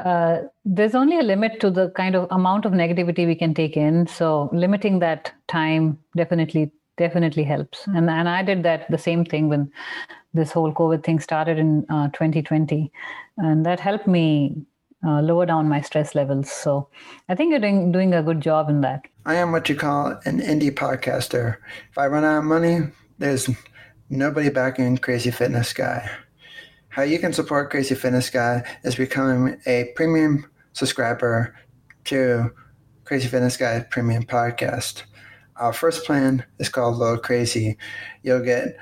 uh, 0.00 0.42
there's 0.64 0.94
only 0.94 1.18
a 1.18 1.22
limit 1.22 1.60
to 1.60 1.70
the 1.70 1.90
kind 1.90 2.14
of 2.14 2.26
amount 2.30 2.64
of 2.64 2.72
negativity 2.72 3.26
we 3.26 3.34
can 3.34 3.54
take 3.54 3.76
in. 3.76 4.06
So 4.06 4.48
limiting 4.52 4.98
that 5.00 5.32
time 5.48 5.98
definitely 6.16 6.72
definitely 6.96 7.44
helps. 7.44 7.86
And 7.86 8.08
and 8.10 8.28
I 8.28 8.42
did 8.42 8.62
that 8.62 8.90
the 8.90 8.98
same 8.98 9.24
thing 9.24 9.48
when 9.48 9.70
this 10.34 10.52
whole 10.52 10.72
COVID 10.72 11.04
thing 11.04 11.20
started 11.20 11.58
in 11.58 11.84
uh, 11.90 12.08
2020, 12.08 12.90
and 13.38 13.66
that 13.66 13.80
helped 13.80 14.06
me 14.06 14.56
uh, 15.06 15.20
lower 15.20 15.44
down 15.46 15.68
my 15.68 15.80
stress 15.80 16.14
levels. 16.14 16.50
So 16.50 16.88
I 17.28 17.34
think 17.34 17.50
you're 17.50 17.60
doing 17.60 17.92
doing 17.92 18.14
a 18.14 18.22
good 18.22 18.40
job 18.40 18.70
in 18.70 18.80
that. 18.80 19.02
I 19.26 19.34
am 19.36 19.52
what 19.52 19.68
you 19.68 19.76
call 19.76 20.18
an 20.24 20.40
indie 20.40 20.70
podcaster. 20.70 21.56
If 21.90 21.98
I 21.98 22.06
run 22.06 22.24
out 22.24 22.38
of 22.38 22.44
money, 22.44 22.80
there's 23.18 23.48
nobody 24.08 24.48
backing 24.48 24.98
Crazy 24.98 25.30
Fitness 25.30 25.72
Guy. 25.72 26.08
How 26.92 27.04
you 27.04 27.18
can 27.18 27.32
support 27.32 27.70
Crazy 27.70 27.94
Fitness 27.94 28.28
Guy 28.28 28.62
is 28.84 28.96
becoming 28.96 29.58
a 29.64 29.90
premium 29.96 30.44
subscriber 30.74 31.56
to 32.04 32.52
Crazy 33.04 33.28
Fitness 33.28 33.56
Guy 33.56 33.80
Premium 33.88 34.24
Podcast. 34.24 35.04
Our 35.56 35.72
first 35.72 36.04
plan 36.04 36.44
is 36.58 36.68
called 36.68 36.98
Low 36.98 37.16
Crazy. 37.16 37.78
You'll 38.22 38.44
get 38.44 38.76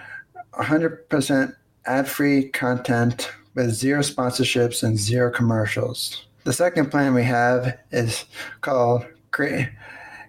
100% 0.55 1.55
ad 1.87 2.09
free 2.09 2.49
content 2.49 3.31
with 3.55 3.71
zero 3.71 4.01
sponsorships 4.01 4.83
and 4.83 4.99
zero 4.99 5.31
commercials. 5.31 6.27
The 6.43 6.53
second 6.53 6.91
plan 6.91 7.15
we 7.15 7.23
have 7.23 7.79
is 7.93 8.25
called 8.61 9.07
Cra- 9.31 9.71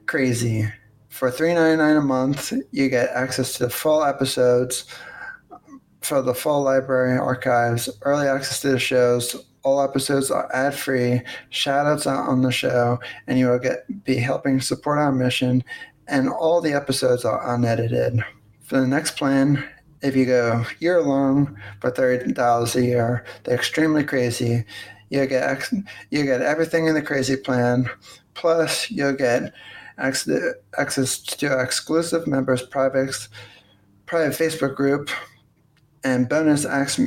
Crazy. 0.06 0.72
For 1.10 1.32
$3.99 1.32 1.98
a 1.98 2.02
month, 2.02 2.54
you 2.70 2.90
get 2.90 3.10
access 3.10 3.54
to 3.54 3.64
the 3.64 3.72
full 3.72 4.04
episodes 4.04 4.86
for 6.02 6.22
the 6.22 6.34
full 6.34 6.64
library 6.64 7.18
archives, 7.18 7.90
early 8.02 8.28
access 8.28 8.62
to 8.62 8.72
the 8.72 8.80
shows. 8.80 9.46
All 9.64 9.82
episodes 9.82 10.32
are 10.32 10.50
ad 10.56 10.74
free, 10.74 11.22
shout 11.50 11.86
outs 11.86 12.08
on 12.08 12.42
the 12.42 12.52
show, 12.52 13.00
and 13.28 13.38
you 13.38 13.48
will 13.48 13.60
get 13.60 14.04
be 14.04 14.16
helping 14.16 14.60
support 14.60 14.98
our 14.98 15.12
mission. 15.12 15.64
And 16.08 16.30
all 16.30 16.62
the 16.62 16.74
episodes 16.74 17.24
are 17.24 17.54
unedited. 17.54 18.24
For 18.64 18.82
the 18.82 18.88
next 18.88 19.18
plan, 19.18 19.64
if 20.02 20.16
you 20.16 20.26
go 20.26 20.66
year 20.80 21.02
long 21.02 21.58
for 21.80 21.92
thirty 21.92 22.34
dollars 22.34 22.76
a 22.76 22.84
year, 22.84 23.24
they're 23.44 23.56
extremely 23.56 24.04
crazy. 24.04 24.66
You 25.10 25.28
get 25.28 25.72
you 26.10 26.24
get 26.24 26.42
everything 26.42 26.88
in 26.88 26.96
the 26.96 27.02
crazy 27.02 27.38
plan, 27.38 27.88
plus 28.34 28.90
you'll 28.90 29.14
get 29.14 29.54
access 30.00 31.20
to 31.20 31.60
exclusive 31.60 32.26
members' 32.26 32.64
private 32.64 33.16
private 34.08 34.34
Facebook 34.34 34.76
group, 34.76 35.10
and 36.04 36.28
bonus 36.30 36.66
ask 36.66 37.00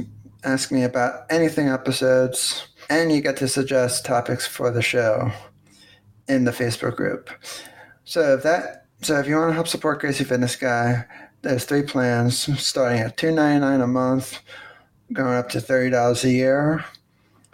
ask 0.45 0.71
me 0.71 0.83
about 0.83 1.25
anything 1.31 1.69
episodes, 1.69 2.69
and 2.91 3.13
you 3.13 3.21
get 3.21 3.37
to 3.39 3.49
suggest 3.49 4.05
topics 4.05 4.47
for 4.47 4.71
the 4.71 4.83
show 4.83 5.31
in 6.29 6.45
the 6.45 6.51
Facebook 6.51 6.97
group. 6.97 7.31
So 8.05 8.35
if 8.35 8.43
that 8.43 8.87
so 9.03 9.19
if 9.19 9.27
you 9.27 9.37
want 9.37 9.51
to 9.51 9.55
help 9.55 9.69
support 9.69 10.01
Crazy 10.01 10.25
Fitness 10.25 10.57
Guy, 10.57 11.05
there's 11.43 11.65
three 11.65 11.83
plans 11.83 12.49
starting 12.63 13.01
at 13.01 13.19
$2.99 13.19 13.83
a 13.83 13.87
month, 13.87 14.41
going 15.13 15.35
up 15.35 15.51
to 15.51 15.59
$30 15.59 16.25
a 16.25 16.31
year. 16.31 16.85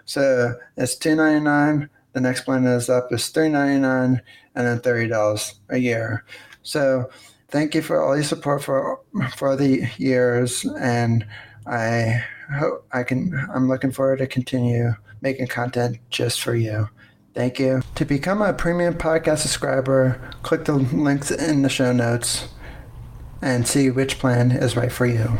So 0.04 0.54
it's 0.76 0.96
$2.99. 0.96 1.88
The 2.12 2.20
next 2.20 2.42
plan 2.42 2.66
is 2.66 2.88
up 2.88 3.12
is 3.12 3.22
$3.99 3.32 4.20
and 4.54 4.66
then 4.66 4.78
$30 4.80 5.54
a 5.70 5.78
year. 5.78 6.24
So 6.62 7.10
thank 7.50 7.74
you 7.74 7.82
for 7.82 8.02
all 8.02 8.14
your 8.14 8.24
support 8.24 8.62
for 8.62 9.00
for 9.36 9.56
the 9.56 9.90
years 9.98 10.64
and 10.80 11.26
I 11.66 12.24
hope 12.58 12.86
I 12.92 13.02
can 13.02 13.34
I'm 13.54 13.68
looking 13.68 13.92
forward 13.92 14.18
to 14.18 14.26
continue 14.26 14.94
making 15.20 15.46
content 15.48 15.98
just 16.10 16.40
for 16.40 16.54
you. 16.54 16.88
Thank 17.34 17.58
you. 17.58 17.82
To 17.94 18.04
become 18.04 18.42
a 18.42 18.52
premium 18.52 18.94
podcast 18.94 19.38
subscriber, 19.38 20.20
click 20.42 20.64
the 20.64 20.74
links 20.74 21.30
in 21.30 21.62
the 21.62 21.68
show 21.68 21.92
notes 21.92 22.48
and 23.40 23.66
see 23.68 23.90
which 23.90 24.18
plan 24.18 24.50
is 24.50 24.76
right 24.76 24.90
for 24.90 25.06
you. 25.06 25.38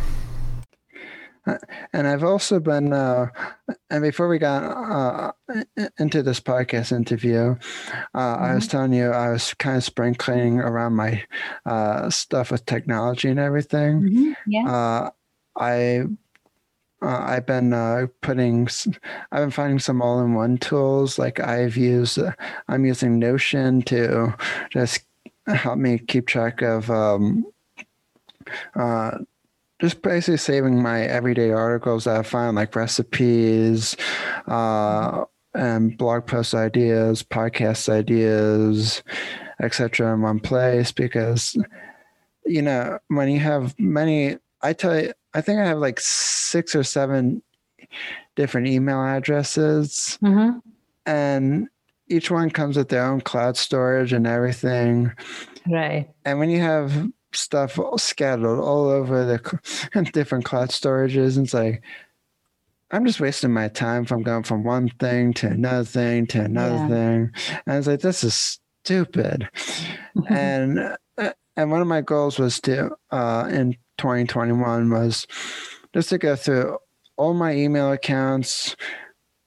Uh, 1.46 1.56
and 1.92 2.06
I've 2.06 2.24
also 2.24 2.60
been, 2.60 2.92
uh, 2.92 3.26
and 3.88 4.02
before 4.02 4.28
we 4.28 4.38
got 4.38 4.62
uh, 4.62 5.32
into 5.98 6.22
this 6.22 6.40
podcast 6.40 6.92
interview, 6.92 7.56
uh, 8.14 8.36
mm-hmm. 8.36 8.44
I 8.44 8.54
was 8.54 8.64
mm-hmm. 8.64 8.70
telling 8.70 8.92
you 8.92 9.10
I 9.10 9.30
was 9.30 9.54
kind 9.54 9.76
of 9.76 9.84
sprinkling 9.84 10.58
around 10.60 10.94
my 10.94 11.24
uh, 11.66 12.10
stuff 12.10 12.50
with 12.50 12.66
technology 12.66 13.28
and 13.28 13.40
everything. 13.40 14.02
Mm-hmm. 14.02 14.32
Yeah. 14.46 14.70
Uh, 14.70 15.10
I 15.58 16.04
I've 17.02 17.46
been 17.46 17.70
putting, 18.20 18.68
I've 19.32 19.40
been 19.40 19.50
finding 19.50 19.78
some 19.78 20.02
all-in-one 20.02 20.58
tools. 20.58 21.18
Like 21.18 21.40
I've 21.40 21.74
used, 21.74 22.18
I'm 22.68 22.84
using 22.84 23.18
Notion 23.18 23.80
to 23.82 24.34
just 24.70 25.00
help 25.46 25.78
me 25.78 25.98
keep 25.98 26.26
track 26.26 26.60
of 26.60 26.90
um, 26.90 27.46
uh, 28.74 29.18
just 29.80 30.02
basically 30.02 30.36
saving 30.36 30.82
my 30.82 31.02
everyday 31.02 31.50
articles 31.50 32.04
that 32.04 32.16
I 32.16 32.22
find, 32.22 32.56
like 32.56 32.76
recipes, 32.76 33.96
uh, 34.46 35.24
and 35.54 35.96
blog 35.96 36.26
post 36.26 36.54
ideas, 36.54 37.22
podcast 37.22 37.88
ideas, 37.88 39.02
etc., 39.60 40.14
in 40.14 40.22
one 40.22 40.40
place. 40.40 40.92
Because 40.92 41.56
you 42.46 42.62
know, 42.62 42.98
when 43.08 43.28
you 43.28 43.40
have 43.40 43.78
many, 43.78 44.38
I 44.62 44.72
tell 44.72 45.00
you, 45.00 45.12
I 45.34 45.40
think 45.40 45.60
I 45.60 45.66
have 45.66 45.78
like 45.78 46.00
six 46.00 46.74
or 46.74 46.82
seven 46.82 47.42
different 48.36 48.66
email 48.68 49.02
addresses, 49.02 50.18
mm-hmm. 50.22 50.58
and 51.06 51.68
each 52.08 52.30
one 52.30 52.50
comes 52.50 52.76
with 52.76 52.88
their 52.88 53.04
own 53.04 53.20
cloud 53.20 53.56
storage 53.56 54.12
and 54.12 54.26
everything. 54.26 55.12
Right. 55.68 56.10
And 56.24 56.38
when 56.38 56.50
you 56.50 56.60
have 56.60 57.08
stuff 57.32 57.78
scattered 57.96 58.60
all 58.60 58.88
over 58.88 59.24
the 59.24 60.10
different 60.12 60.44
cloud 60.44 60.70
storages. 60.70 61.36
And 61.36 61.46
it's 61.46 61.54
like, 61.54 61.82
I'm 62.90 63.06
just 63.06 63.20
wasting 63.20 63.52
my 63.52 63.68
time 63.68 64.04
from 64.04 64.22
going 64.22 64.42
from 64.42 64.64
one 64.64 64.88
thing 64.98 65.32
to 65.34 65.46
another 65.46 65.84
thing 65.84 66.26
to 66.28 66.42
another 66.42 66.74
yeah. 66.74 66.88
thing. 66.88 67.32
And 67.66 67.74
I 67.74 67.76
was 67.76 67.86
like, 67.86 68.00
this 68.00 68.24
is 68.24 68.60
stupid. 68.84 69.48
and 70.28 70.96
uh, 71.16 71.32
and 71.56 71.70
one 71.70 71.80
of 71.80 71.86
my 71.86 72.00
goals 72.00 72.38
was 72.38 72.60
to 72.62 72.90
uh, 73.10 73.48
in 73.50 73.74
2021 73.98 74.90
was 74.90 75.26
just 75.94 76.08
to 76.08 76.18
go 76.18 76.34
through 76.34 76.78
all 77.16 77.34
my 77.34 77.54
email 77.54 77.92
accounts 77.92 78.74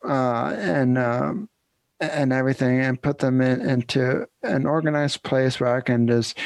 uh, 0.08 0.56
and 0.58 0.98
um, 0.98 1.50
and 2.00 2.34
everything 2.34 2.80
and 2.80 3.02
put 3.02 3.19
them 3.19 3.41
in, 3.41 3.62
into 3.62 4.28
an 4.43 4.65
organized 4.65 5.24
place 5.24 5.60
where 5.60 5.76
I 5.76 5.82
can 5.82 6.08
just 6.08 6.38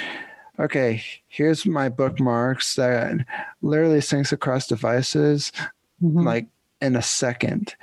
okay, 0.59 1.03
here's 1.27 1.65
my 1.65 1.89
bookmarks 1.89 2.75
that 2.75 3.25
literally 3.61 3.99
syncs 3.99 4.31
across 4.31 4.67
devices 4.67 5.51
mm-hmm. 6.01 6.25
like 6.25 6.47
in 6.81 6.95
a 6.95 7.01
second. 7.01 7.75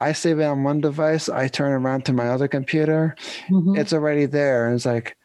I 0.00 0.12
save 0.12 0.38
it 0.38 0.44
on 0.44 0.64
one 0.64 0.80
device, 0.80 1.28
I 1.28 1.48
turn 1.48 1.72
around 1.72 2.06
to 2.06 2.12
my 2.12 2.28
other 2.28 2.48
computer, 2.48 3.16
mm-hmm. 3.48 3.76
it's 3.76 3.92
already 3.92 4.26
there. 4.26 4.66
And 4.66 4.76
it's 4.76 4.86
like, 4.86 5.16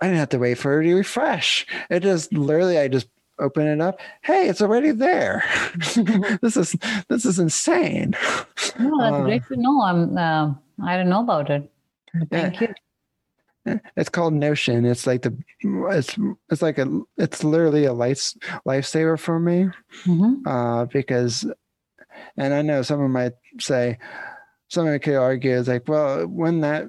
I 0.00 0.06
didn't 0.06 0.18
have 0.18 0.28
to 0.30 0.38
wait 0.38 0.58
for 0.58 0.80
it 0.80 0.84
to 0.84 0.94
refresh. 0.94 1.66
It 1.90 2.00
just 2.00 2.32
literally, 2.32 2.78
I 2.78 2.88
just 2.88 3.08
open 3.38 3.66
it 3.66 3.80
up. 3.80 4.00
Hey, 4.22 4.48
it's 4.48 4.60
already 4.60 4.90
there. 4.90 5.44
this 6.42 6.56
is 6.56 6.76
this 7.08 7.24
is 7.24 7.38
insane. 7.38 8.14
No, 8.78 8.98
that's 9.00 9.16
uh, 9.16 9.22
great 9.22 9.46
to 9.46 9.56
know. 9.56 9.82
I'm 9.82 10.16
uh, 10.16 10.54
I 10.84 10.96
don't 10.96 11.08
know 11.08 11.20
about 11.20 11.50
it. 11.50 11.70
Thank 12.30 12.60
yeah. 12.60 12.68
you. 12.68 12.74
It's 13.96 14.08
called 14.08 14.34
Notion. 14.34 14.84
It's 14.84 15.06
like 15.06 15.22
the 15.22 15.36
it's 15.62 16.16
it's 16.50 16.62
like 16.62 16.78
a 16.78 17.00
it's 17.16 17.44
literally 17.44 17.84
a 17.84 17.92
life 17.92 18.34
lifesaver 18.66 19.18
for 19.18 19.38
me 19.38 19.68
mm-hmm. 20.04 20.46
uh, 20.46 20.86
because, 20.86 21.46
and 22.36 22.54
I 22.54 22.62
know 22.62 22.82
someone 22.82 23.12
might 23.12 23.32
say, 23.60 23.98
someone 24.68 24.98
could 25.00 25.16
argue 25.16 25.52
is 25.52 25.68
like, 25.68 25.88
well, 25.88 26.26
wouldn't 26.26 26.62
that 26.62 26.86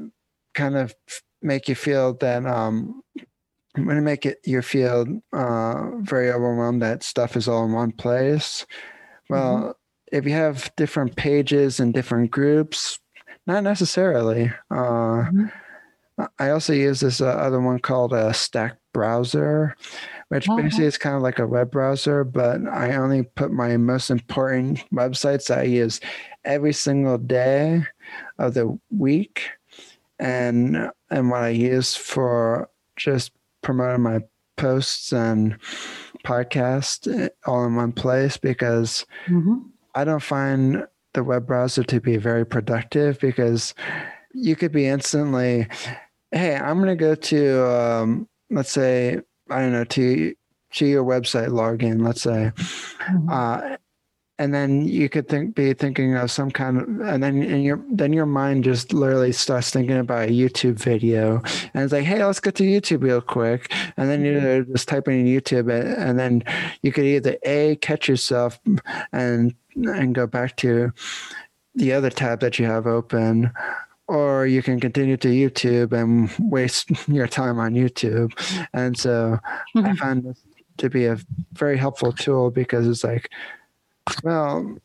kind 0.53 0.75
of 0.75 0.93
make 1.41 1.69
you 1.69 1.75
feel 1.75 2.13
that 2.15 2.45
um, 2.45 3.01
when 3.75 3.97
it 3.97 4.01
make 4.01 4.25
it 4.25 4.39
you 4.45 4.61
feel 4.61 5.05
uh, 5.33 5.89
very 5.99 6.31
overwhelmed 6.31 6.81
that 6.81 7.03
stuff 7.03 7.35
is 7.35 7.47
all 7.47 7.65
in 7.65 7.71
one 7.71 7.91
place. 7.91 8.65
Well, 9.29 9.57
mm-hmm. 9.57 9.71
if 10.11 10.25
you 10.25 10.31
have 10.31 10.71
different 10.75 11.15
pages 11.15 11.79
and 11.79 11.93
different 11.93 12.31
groups, 12.31 12.99
not 13.47 13.63
necessarily. 13.63 14.51
Uh, 14.71 14.75
mm-hmm. 15.25 15.45
I 16.38 16.49
also 16.49 16.73
use 16.73 16.99
this 16.99 17.21
uh, 17.21 17.27
other 17.27 17.60
one 17.60 17.79
called 17.79 18.13
a 18.13 18.34
Stack 18.34 18.77
Browser, 18.93 19.75
which 20.29 20.47
oh, 20.49 20.58
basically 20.58 20.86
is 20.86 20.97
kind 20.97 21.15
of 21.15 21.21
like 21.21 21.39
a 21.39 21.47
web 21.47 21.71
browser, 21.71 22.23
but 22.23 22.65
I 22.67 22.95
only 22.95 23.23
put 23.23 23.51
my 23.51 23.77
most 23.77 24.10
important 24.10 24.84
websites 24.91 25.47
that 25.47 25.60
I 25.60 25.63
use 25.63 25.99
every 26.43 26.73
single 26.73 27.17
day 27.17 27.84
of 28.38 28.53
the 28.53 28.77
week, 28.89 29.49
and 30.19 30.91
and 31.10 31.29
what 31.29 31.43
I 31.43 31.49
use 31.49 31.95
for 31.95 32.69
just 32.95 33.32
promoting 33.62 34.03
my 34.03 34.19
posts 34.58 35.13
and 35.13 35.58
podcast 36.25 37.08
eh, 37.13 37.29
all 37.45 37.65
in 37.65 37.75
one 37.75 37.93
place 37.93 38.38
because 38.38 39.05
mm-hmm. 39.27 39.60
I 39.95 40.03
don't 40.03 40.21
find 40.21 40.86
the 41.13 41.23
web 41.23 41.47
browser 41.47 41.84
to 41.84 41.99
be 41.99 42.17
very 42.17 42.45
productive 42.45 43.19
because 43.19 43.73
you 44.34 44.55
could 44.55 44.71
be 44.71 44.86
instantly, 44.86 45.67
hey, 46.31 46.55
I'm 46.55 46.77
going 46.77 46.89
to 46.89 46.95
go 46.95 47.15
to, 47.15 47.71
um, 47.71 48.27
let's 48.49 48.71
say, 48.71 49.19
I 49.49 49.59
don't 49.59 49.71
know, 49.71 49.83
to 49.83 50.35
to 50.71 50.85
your 50.85 51.03
website 51.03 51.49
login, 51.49 52.05
let's 52.05 52.21
say, 52.21 52.51
mm-hmm. 52.55 53.29
uh, 53.29 53.77
and 54.39 54.53
then 54.53 54.87
you 54.87 55.09
could 55.09 55.27
think 55.27 55.53
be 55.53 55.73
thinking 55.73 56.15
of 56.15 56.31
some 56.31 56.49
kind 56.49 56.77
of 56.77 56.87
and 57.01 57.21
then 57.21 57.43
and 57.43 57.63
your 57.63 57.83
then 57.91 58.13
your 58.13 58.25
mind 58.25 58.63
just 58.63 58.93
literally 58.93 59.33
starts 59.33 59.69
thinking 59.69 59.97
about 59.97 60.29
a 60.29 60.31
youtube 60.31 60.79
video 60.79 61.41
and 61.73 61.83
it's 61.83 61.93
like 61.93 62.05
hey 62.05 62.23
let's 62.23 62.39
get 62.39 62.55
to 62.55 62.63
youtube 62.63 63.03
real 63.03 63.21
quick 63.21 63.71
and 63.97 64.09
then 64.09 64.23
you're 64.23 64.41
mm-hmm. 64.41 64.71
just 64.71 64.87
typing 64.87 65.19
in 65.19 65.25
youtube 65.27 65.69
and 65.69 66.17
then 66.17 66.41
you 66.81 66.91
could 66.91 67.05
either 67.05 67.37
a 67.43 67.75
catch 67.77 68.07
yourself 68.07 68.59
and 69.11 69.53
and 69.75 70.15
go 70.15 70.25
back 70.25 70.55
to 70.55 70.91
the 71.75 71.91
other 71.91 72.09
tab 72.09 72.39
that 72.39 72.57
you 72.57 72.65
have 72.65 72.87
open 72.87 73.51
or 74.09 74.45
you 74.45 74.61
can 74.61 74.79
continue 74.79 75.15
to 75.17 75.29
youtube 75.29 75.93
and 75.93 76.29
waste 76.51 76.89
your 77.07 77.27
time 77.27 77.59
on 77.59 77.73
youtube 77.73 78.31
and 78.73 78.97
so 78.97 79.37
mm-hmm. 79.75 79.85
i 79.85 79.95
find 79.95 80.23
this 80.23 80.41
to 80.77 80.89
be 80.89 81.05
a 81.05 81.17
very 81.53 81.77
helpful 81.77 82.11
tool 82.11 82.49
because 82.49 82.87
it's 82.87 83.03
like 83.03 83.29
well, 84.23 84.77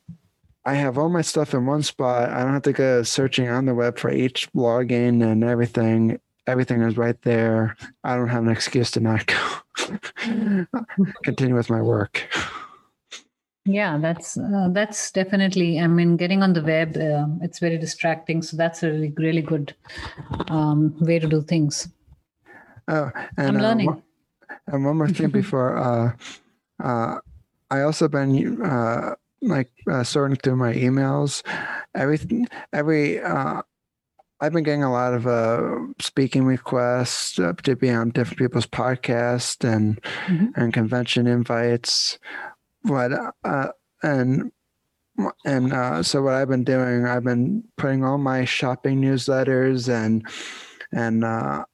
I 0.64 0.74
have 0.74 0.98
all 0.98 1.08
my 1.08 1.22
stuff 1.22 1.54
in 1.54 1.66
one 1.66 1.82
spot. 1.82 2.30
I 2.30 2.42
don't 2.42 2.54
have 2.54 2.62
to 2.62 2.72
go 2.72 3.02
searching 3.02 3.48
on 3.48 3.66
the 3.66 3.74
web 3.74 3.98
for 3.98 4.10
each 4.10 4.50
login 4.52 5.22
and 5.22 5.44
everything. 5.44 6.20
Everything 6.46 6.82
is 6.82 6.96
right 6.96 7.20
there. 7.22 7.76
I 8.02 8.16
don't 8.16 8.28
have 8.28 8.44
an 8.44 8.50
excuse 8.50 8.90
to 8.92 9.00
not 9.00 9.26
go. 9.26 10.66
Continue 11.24 11.54
with 11.54 11.70
my 11.70 11.82
work. 11.82 12.28
Yeah, 13.66 13.96
that's 13.98 14.36
uh, 14.36 14.68
that's 14.72 15.10
definitely. 15.10 15.80
I 15.80 15.86
mean, 15.86 16.16
getting 16.16 16.42
on 16.42 16.52
the 16.52 16.62
web, 16.62 16.96
uh, 16.96 17.26
it's 17.40 17.58
very 17.58 17.78
distracting. 17.78 18.42
So 18.42 18.56
that's 18.56 18.82
a 18.82 18.90
really 18.90 19.14
really 19.16 19.42
good 19.42 19.74
um, 20.48 20.94
way 21.00 21.18
to 21.18 21.26
do 21.26 21.40
things. 21.40 21.88
Oh, 22.88 23.10
and 23.38 23.48
I'm 23.48 23.56
uh, 23.56 23.62
learning. 23.62 23.86
One, 23.86 24.02
and 24.66 24.84
one 24.84 24.98
more 24.98 25.08
thing 25.08 25.30
before. 25.42 25.78
Uh, 25.78 26.12
uh, 26.82 27.20
I 27.70 27.80
also 27.80 28.06
been 28.08 28.60
uh, 28.62 29.14
like 29.40 29.70
uh, 29.90 30.04
sorting 30.04 30.36
through 30.36 30.56
my 30.56 30.74
emails. 30.74 31.42
Every 31.94 32.18
every 32.72 33.20
uh, 33.22 33.62
I've 34.40 34.52
been 34.52 34.64
getting 34.64 34.84
a 34.84 34.92
lot 34.92 35.14
of 35.14 35.26
uh, 35.26 35.78
speaking 36.00 36.44
requests 36.44 37.38
uh, 37.38 37.54
to 37.62 37.76
be 37.76 37.90
on 37.90 38.10
different 38.10 38.38
people's 38.38 38.66
podcasts 38.66 39.64
and 39.66 40.02
mm-hmm. 40.26 40.48
and 40.54 40.72
convention 40.72 41.26
invites. 41.26 42.18
What 42.84 43.12
uh, 43.44 43.68
and 44.02 44.52
and 45.44 45.72
uh, 45.72 46.02
so 46.02 46.22
what 46.22 46.34
I've 46.34 46.48
been 46.48 46.64
doing, 46.64 47.06
I've 47.06 47.24
been 47.24 47.64
putting 47.76 48.04
all 48.04 48.18
my 48.18 48.44
shopping 48.44 49.00
newsletters 49.00 49.88
and 49.88 50.26
and 50.92 51.24
uh, 51.24 51.64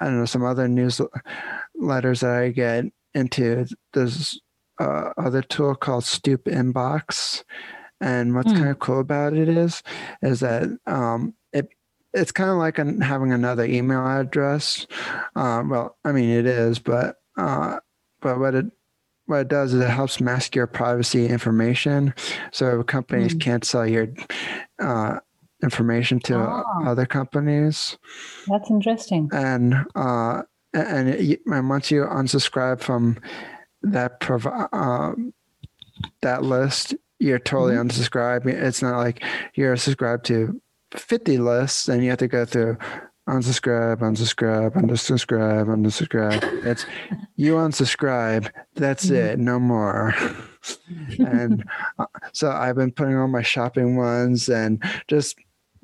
I 0.00 0.04
don't 0.04 0.18
know 0.18 0.24
some 0.24 0.44
other 0.44 0.68
newsletters 0.68 2.20
that 2.20 2.30
I 2.30 2.50
get 2.50 2.86
into 3.14 3.66
this 3.92 4.38
uh, 4.78 5.10
other 5.16 5.42
tool 5.42 5.74
called 5.74 6.04
Stoop 6.04 6.44
Inbox. 6.44 7.42
And 8.00 8.34
what's 8.34 8.52
mm. 8.52 8.56
kind 8.56 8.68
of 8.68 8.78
cool 8.78 9.00
about 9.00 9.34
it 9.34 9.48
is, 9.48 9.82
is 10.22 10.40
that 10.40 10.68
um, 10.86 11.34
it 11.52 11.68
it's 12.14 12.32
kind 12.32 12.50
of 12.50 12.56
like 12.56 12.78
an, 12.78 13.00
having 13.00 13.32
another 13.32 13.64
email 13.64 14.06
address. 14.06 14.86
Uh, 15.34 15.62
well, 15.66 15.96
I 16.04 16.12
mean 16.12 16.30
it 16.30 16.46
is, 16.46 16.78
but 16.78 17.16
uh, 17.36 17.80
but 18.20 18.38
what 18.38 18.54
it 18.54 18.66
what 19.28 19.40
it 19.40 19.48
does 19.48 19.74
is 19.74 19.80
it 19.80 19.90
helps 19.90 20.20
mask 20.20 20.56
your 20.56 20.66
privacy 20.66 21.26
information, 21.26 22.14
so 22.50 22.82
companies 22.82 23.34
mm. 23.34 23.40
can't 23.40 23.64
sell 23.64 23.86
your 23.86 24.08
uh, 24.78 25.18
information 25.62 26.18
to 26.20 26.36
oh. 26.36 26.64
other 26.86 27.04
companies. 27.04 27.98
That's 28.46 28.70
interesting. 28.70 29.28
And 29.32 29.74
uh, 29.94 30.42
and, 30.72 31.08
it, 31.10 31.40
and 31.46 31.68
once 31.68 31.90
you 31.90 32.04
unsubscribe 32.04 32.80
from 32.80 33.18
that 33.82 34.20
provide 34.20 34.68
um, 34.72 35.34
that 36.22 36.42
list, 36.42 36.94
you're 37.18 37.38
totally 37.38 37.74
mm-hmm. 37.74 37.88
unsubscribed. 37.88 38.46
It's 38.46 38.82
not 38.82 38.96
like 38.96 39.22
you're 39.54 39.76
subscribed 39.76 40.24
to 40.26 40.60
50 40.92 41.38
lists 41.38 41.88
and 41.88 42.02
you 42.02 42.10
have 42.10 42.18
to 42.20 42.28
go 42.28 42.44
through 42.44 42.78
unsubscribe, 43.28 44.00
unsubscribe, 44.00 44.74
unsubscribe, 44.74 45.66
unsubscribe. 45.66 46.64
It's 46.64 46.86
you 47.36 47.54
unsubscribe. 47.54 48.50
That's 48.74 49.06
mm-hmm. 49.06 49.14
it. 49.14 49.38
No 49.38 49.60
more. 49.60 50.14
and 51.18 51.64
uh, 51.98 52.06
so 52.32 52.50
I've 52.50 52.76
been 52.76 52.92
putting 52.92 53.16
on 53.16 53.30
my 53.30 53.42
shopping 53.42 53.96
ones 53.96 54.48
and 54.48 54.82
just 55.06 55.36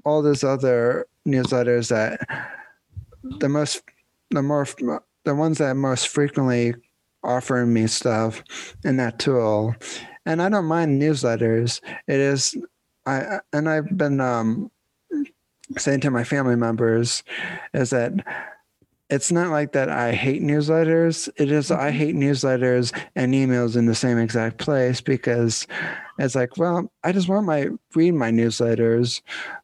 all 0.05 0.23
those 0.23 0.43
other 0.43 1.07
newsletters 1.27 1.89
that 1.89 2.27
the 3.39 3.49
most, 3.49 3.83
the 4.31 4.43
more, 4.43 4.67
the 5.25 5.35
ones 5.35 5.59
that 5.59 5.75
most 5.75 6.09
frequently 6.09 6.75
offering 7.23 7.73
me 7.73 7.87
stuff 7.87 8.43
in 8.85 8.97
that 8.97 9.19
tool. 9.19 9.75
And 10.27 10.43
I 10.43 10.49
don't 10.49 10.67
mind 10.67 11.01
newsletters. 11.01 11.81
It 12.07 12.21
is 12.21 12.57
I 13.07 13.41
and 13.53 13.69
I've 13.69 13.97
been 13.97 14.21
um, 14.21 14.71
saying 15.79 16.01
to 16.01 16.11
my 16.11 16.25
family 16.25 16.57
members 16.57 17.23
is 17.73 17.91
that 17.91 18.13
it's 19.11 19.31
not 19.31 19.51
like 19.51 19.73
that 19.73 19.91
I 19.91 20.13
hate 20.13 20.43
newsletters. 20.43 21.29
It 21.37 21.51
is 21.51 21.71
I 21.71 21.91
mm-hmm. 21.91 21.99
hate 21.99 22.15
newsletters 22.17 22.99
and 23.15 23.35
emails 23.35 23.77
in 23.77 23.87
the 23.87 23.95
same 23.95 24.19
exact 24.19 24.59
place 24.59 25.01
because 25.01 25.67
it's 26.19 26.35
like, 26.35 26.57
well, 26.57 26.91
I 27.03 27.13
just 27.13 27.29
want 27.29 27.47
my 27.47 27.69
read 27.95 28.15
my 28.15 28.31
newsletters, 28.31 29.21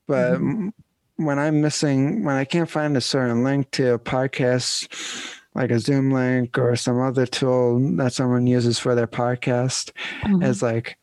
but 0.06 0.34
mm-hmm. 0.34 0.68
when 1.16 1.38
I'm 1.38 1.60
missing 1.60 2.24
when 2.24 2.36
I 2.36 2.44
can't 2.44 2.70
find 2.70 2.96
a 2.96 3.00
certain 3.00 3.42
link 3.42 3.70
to 3.72 3.94
a 3.94 3.98
podcast 3.98 5.36
like 5.54 5.70
a 5.70 5.80
Zoom 5.80 6.10
link 6.10 6.56
or 6.58 6.76
some 6.76 7.00
other 7.00 7.26
tool 7.26 7.80
that 7.96 8.12
someone 8.12 8.46
uses 8.46 8.78
for 8.78 8.94
their 8.94 9.06
podcast 9.06 9.90
mm-hmm. 10.22 10.42
is 10.42 10.62
like, 10.62 10.96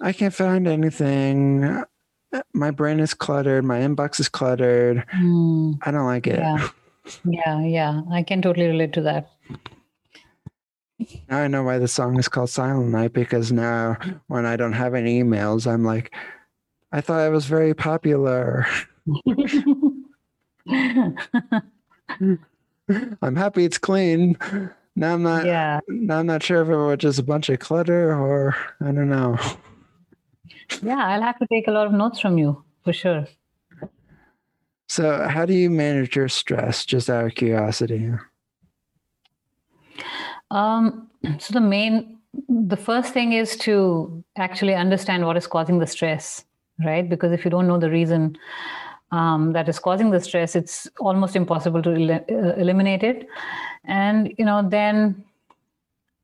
I 0.00 0.12
can't 0.12 0.34
find 0.34 0.66
anything. 0.66 1.84
My 2.54 2.70
brain 2.70 3.00
is 3.00 3.14
cluttered. 3.14 3.64
My 3.64 3.80
inbox 3.80 4.20
is 4.20 4.28
cluttered. 4.28 5.04
Mm. 5.14 5.78
I 5.82 5.90
don't 5.90 6.06
like 6.06 6.26
it. 6.26 6.38
Yeah. 6.38 6.68
yeah, 7.24 7.60
yeah. 7.64 8.02
I 8.10 8.22
can 8.22 8.40
totally 8.42 8.66
relate 8.66 8.92
to 8.94 9.02
that. 9.02 9.30
Now 11.28 11.38
I 11.38 11.48
know 11.48 11.62
why 11.62 11.78
the 11.78 11.88
song 11.88 12.18
is 12.18 12.28
called 12.28 12.50
Silent 12.50 12.90
Night 12.90 13.12
because 13.12 13.50
now 13.50 13.96
when 14.28 14.46
I 14.46 14.56
don't 14.56 14.72
have 14.72 14.94
any 14.94 15.22
emails, 15.22 15.66
I'm 15.70 15.84
like, 15.84 16.14
I 16.92 17.00
thought 17.00 17.20
I 17.20 17.28
was 17.28 17.46
very 17.46 17.74
popular. 17.74 18.66
I'm 23.22 23.36
happy 23.36 23.64
it's 23.64 23.78
clean. 23.78 24.36
Now 24.94 25.14
I'm 25.14 25.22
not. 25.22 25.46
Yeah. 25.46 25.80
Now 25.88 26.18
I'm 26.20 26.26
not 26.26 26.42
sure 26.42 26.62
if 26.62 26.68
it 26.68 26.76
was 26.76 26.98
just 26.98 27.18
a 27.18 27.22
bunch 27.22 27.48
of 27.48 27.58
clutter 27.58 28.14
or 28.14 28.54
I 28.80 28.92
don't 28.92 29.08
know. 29.08 29.38
Yeah, 30.82 31.06
I'll 31.06 31.22
have 31.22 31.38
to 31.38 31.46
take 31.46 31.68
a 31.68 31.70
lot 31.70 31.86
of 31.86 31.92
notes 31.92 32.20
from 32.20 32.38
you 32.38 32.64
for 32.84 32.92
sure. 32.92 33.26
So, 34.88 35.26
how 35.28 35.46
do 35.46 35.54
you 35.54 35.70
manage 35.70 36.16
your 36.16 36.28
stress? 36.28 36.84
Just 36.84 37.08
out 37.08 37.24
of 37.24 37.34
curiosity. 37.34 38.12
Um, 40.50 41.08
so 41.38 41.54
the 41.54 41.60
main, 41.60 42.18
the 42.48 42.76
first 42.76 43.14
thing 43.14 43.32
is 43.32 43.56
to 43.58 44.22
actually 44.36 44.74
understand 44.74 45.24
what 45.24 45.36
is 45.36 45.46
causing 45.46 45.78
the 45.78 45.86
stress, 45.86 46.44
right? 46.84 47.08
Because 47.08 47.32
if 47.32 47.44
you 47.44 47.50
don't 47.50 47.66
know 47.66 47.78
the 47.78 47.90
reason, 47.90 48.36
um, 49.12 49.52
that 49.52 49.68
is 49.68 49.78
causing 49.78 50.10
the 50.10 50.20
stress, 50.20 50.54
it's 50.54 50.88
almost 51.00 51.36
impossible 51.36 51.82
to 51.82 51.94
el- 51.94 52.10
uh, 52.12 52.54
eliminate 52.56 53.02
it. 53.02 53.26
And 53.84 54.34
you 54.38 54.44
know, 54.44 54.68
then 54.68 55.24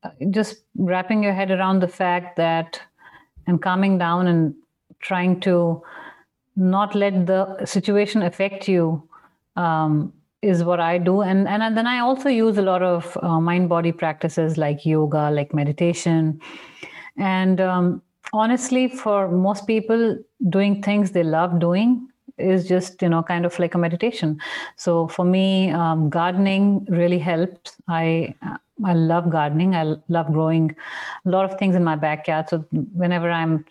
uh, 0.03 0.11
just 0.31 0.65
wrapping 0.77 1.23
your 1.23 1.33
head 1.33 1.51
around 1.51 1.81
the 1.81 1.89
fact 1.89 2.37
that 2.37 2.81
and 3.49 3.61
calming 3.61 3.99
down 3.99 4.29
and 4.29 4.55
trying 5.01 5.41
to 5.41 5.83
not 6.55 6.95
let 6.95 7.27
the 7.27 7.65
situation 7.65 8.23
affect 8.23 8.69
you 8.69 9.03
um, 9.57 10.13
is 10.43 10.63
what 10.63 10.81
I 10.81 10.99
do. 10.99 11.23
And 11.23 11.49
and 11.49 11.77
then 11.77 11.87
I 11.87 11.99
also 12.01 12.29
use 12.29 12.59
a 12.59 12.63
lot 12.63 12.83
of 12.83 13.17
uh, 13.23 13.41
mind 13.41 13.69
body 13.69 13.93
practices 13.93 14.57
like 14.57 14.87
yoga, 14.87 15.31
like 15.31 15.55
meditation, 15.55 16.41
and 17.17 17.61
um, 17.61 18.03
honestly, 18.33 18.89
for 18.89 19.29
most 19.29 19.67
people, 19.67 20.19
doing 20.49 20.83
things 20.83 21.11
they 21.13 21.25
love 21.25 21.59
doing 21.59 22.09
is 22.39 22.69
just 22.69 23.03
you 23.03 23.09
know 23.09 23.23
kind 23.23 23.45
of 23.47 23.59
like 23.59 23.75
a 23.75 23.79
meditation. 23.79 24.41
So 24.77 25.09
for 25.09 25.25
me 25.25 25.71
um, 25.71 26.09
gardening 26.11 26.87
really 26.89 27.19
helps. 27.19 27.77
I 27.89 28.35
i 28.85 28.93
love 28.93 29.31
gardening 29.31 29.75
i 29.75 29.95
love 30.09 30.27
growing 30.33 30.75
a 31.27 31.31
lot 31.31 31.45
of 31.45 31.59
things 31.59 31.75
in 31.75 31.85
my 31.85 31.97
backyard 31.97 32.49
so 32.49 32.59
whenever 32.95 33.31
i'm 33.31 33.65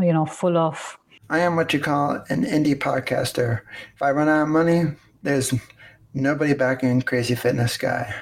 you 0.00 0.12
know 0.12 0.26
full 0.26 0.56
of 0.56 0.98
i 1.30 1.38
am 1.38 1.56
what 1.56 1.72
you 1.72 1.80
call 1.80 2.12
an 2.28 2.44
indie 2.44 2.76
podcaster 2.76 3.60
if 3.94 4.02
i 4.02 4.10
run 4.10 4.28
out 4.28 4.42
of 4.42 4.48
money 4.48 4.84
there's 5.22 5.52
nobody 6.14 6.54
backing 6.54 7.00
crazy 7.02 7.34
fitness 7.34 7.76
guy 7.76 8.12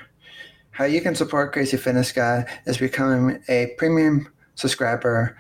how 0.71 0.85
you 0.85 1.01
can 1.01 1.15
support 1.15 1.53
crazy 1.53 1.77
fitness 1.77 2.13
guy 2.13 2.47
is 2.67 2.79
becoming 2.79 3.43
a 3.49 3.75
premium 3.79 4.29
subscriber 4.55 5.37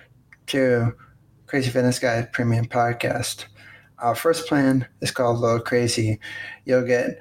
to 0.46 0.94
Crazy 1.48 1.70
Fitness 1.70 1.98
Guy 1.98 2.28
Premium 2.30 2.66
Podcast. 2.66 3.46
Our 3.98 4.14
first 4.14 4.46
plan 4.48 4.86
is 5.00 5.10
called 5.10 5.38
Low 5.38 5.58
Crazy. 5.58 6.20
You'll 6.66 6.86
get 6.86 7.18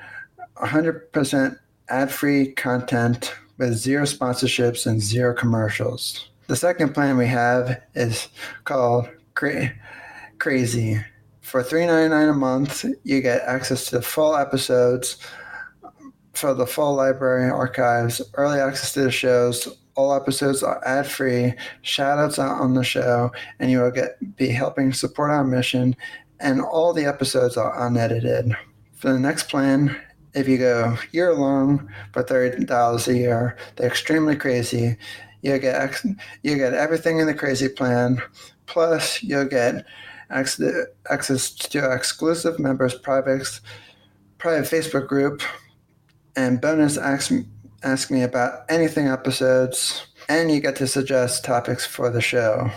100% 0.57 1.57
ad 1.89 2.11
free 2.11 2.51
content 2.53 3.35
with 3.57 3.73
zero 3.73 4.03
sponsorships 4.03 4.85
and 4.85 5.01
zero 5.01 5.33
commercials. 5.33 6.29
The 6.47 6.55
second 6.55 6.93
plan 6.93 7.17
we 7.17 7.27
have 7.27 7.81
is 7.95 8.29
called 8.63 9.09
Cra- 9.35 9.73
Crazy. 10.39 10.99
For 11.41 11.63
$3.99 11.63 12.29
a 12.29 12.33
month, 12.33 12.85
you 13.03 13.21
get 13.21 13.41
access 13.43 13.85
to 13.85 13.97
the 13.97 14.01
full 14.01 14.35
episodes 14.35 15.17
for 16.37 16.53
the 16.53 16.67
full 16.67 16.93
library 16.93 17.49
archives, 17.49 18.21
early 18.35 18.59
access 18.59 18.93
to 18.93 19.01
the 19.01 19.11
shows, 19.11 19.67
all 19.95 20.13
episodes 20.13 20.61
are 20.61 20.85
ad 20.85 21.07
free, 21.07 21.53
shout 21.81 22.19
outs 22.19 22.37
on 22.37 22.75
the 22.75 22.83
show, 22.83 23.31
and 23.59 23.71
you 23.71 23.81
will 23.81 23.91
get 23.91 24.35
be 24.35 24.49
helping 24.49 24.93
support 24.93 25.31
our 25.31 25.43
mission. 25.43 25.95
And 26.39 26.61
all 26.61 26.93
the 26.93 27.05
episodes 27.05 27.57
are 27.57 27.87
unedited. 27.87 28.55
For 28.93 29.11
the 29.11 29.19
next 29.19 29.49
plan, 29.49 29.99
if 30.37 30.47
you 30.47 30.57
go 30.57 30.97
year 31.11 31.33
long 31.33 31.89
for 32.13 32.23
thirty 32.23 32.63
dollars 32.65 33.07
a 33.07 33.15
year, 33.15 33.57
they're 33.75 33.87
extremely 33.87 34.35
crazy. 34.35 34.97
You 35.41 35.57
get 35.59 36.03
you 36.43 36.55
get 36.57 36.73
everything 36.73 37.19
in 37.19 37.27
the 37.27 37.33
crazy 37.33 37.69
plan, 37.69 38.21
plus 38.65 39.21
you'll 39.23 39.45
get 39.45 39.85
access 40.29 41.51
to 41.51 41.91
exclusive 41.91 42.59
members' 42.59 42.95
private 42.95 43.59
private 44.37 44.65
Facebook 44.65 45.07
group 45.07 45.41
and 46.35 46.61
bonus 46.61 46.97
access 46.97 47.43
ask 47.83 48.11
me 48.11 48.23
about 48.23 48.63
anything 48.69 49.07
episodes, 49.07 50.07
and 50.29 50.51
you 50.51 50.59
get 50.59 50.75
to 50.77 50.87
suggest 50.87 51.45
topics 51.45 51.85
for 51.85 52.09
the 52.09 52.21
show 52.21 52.69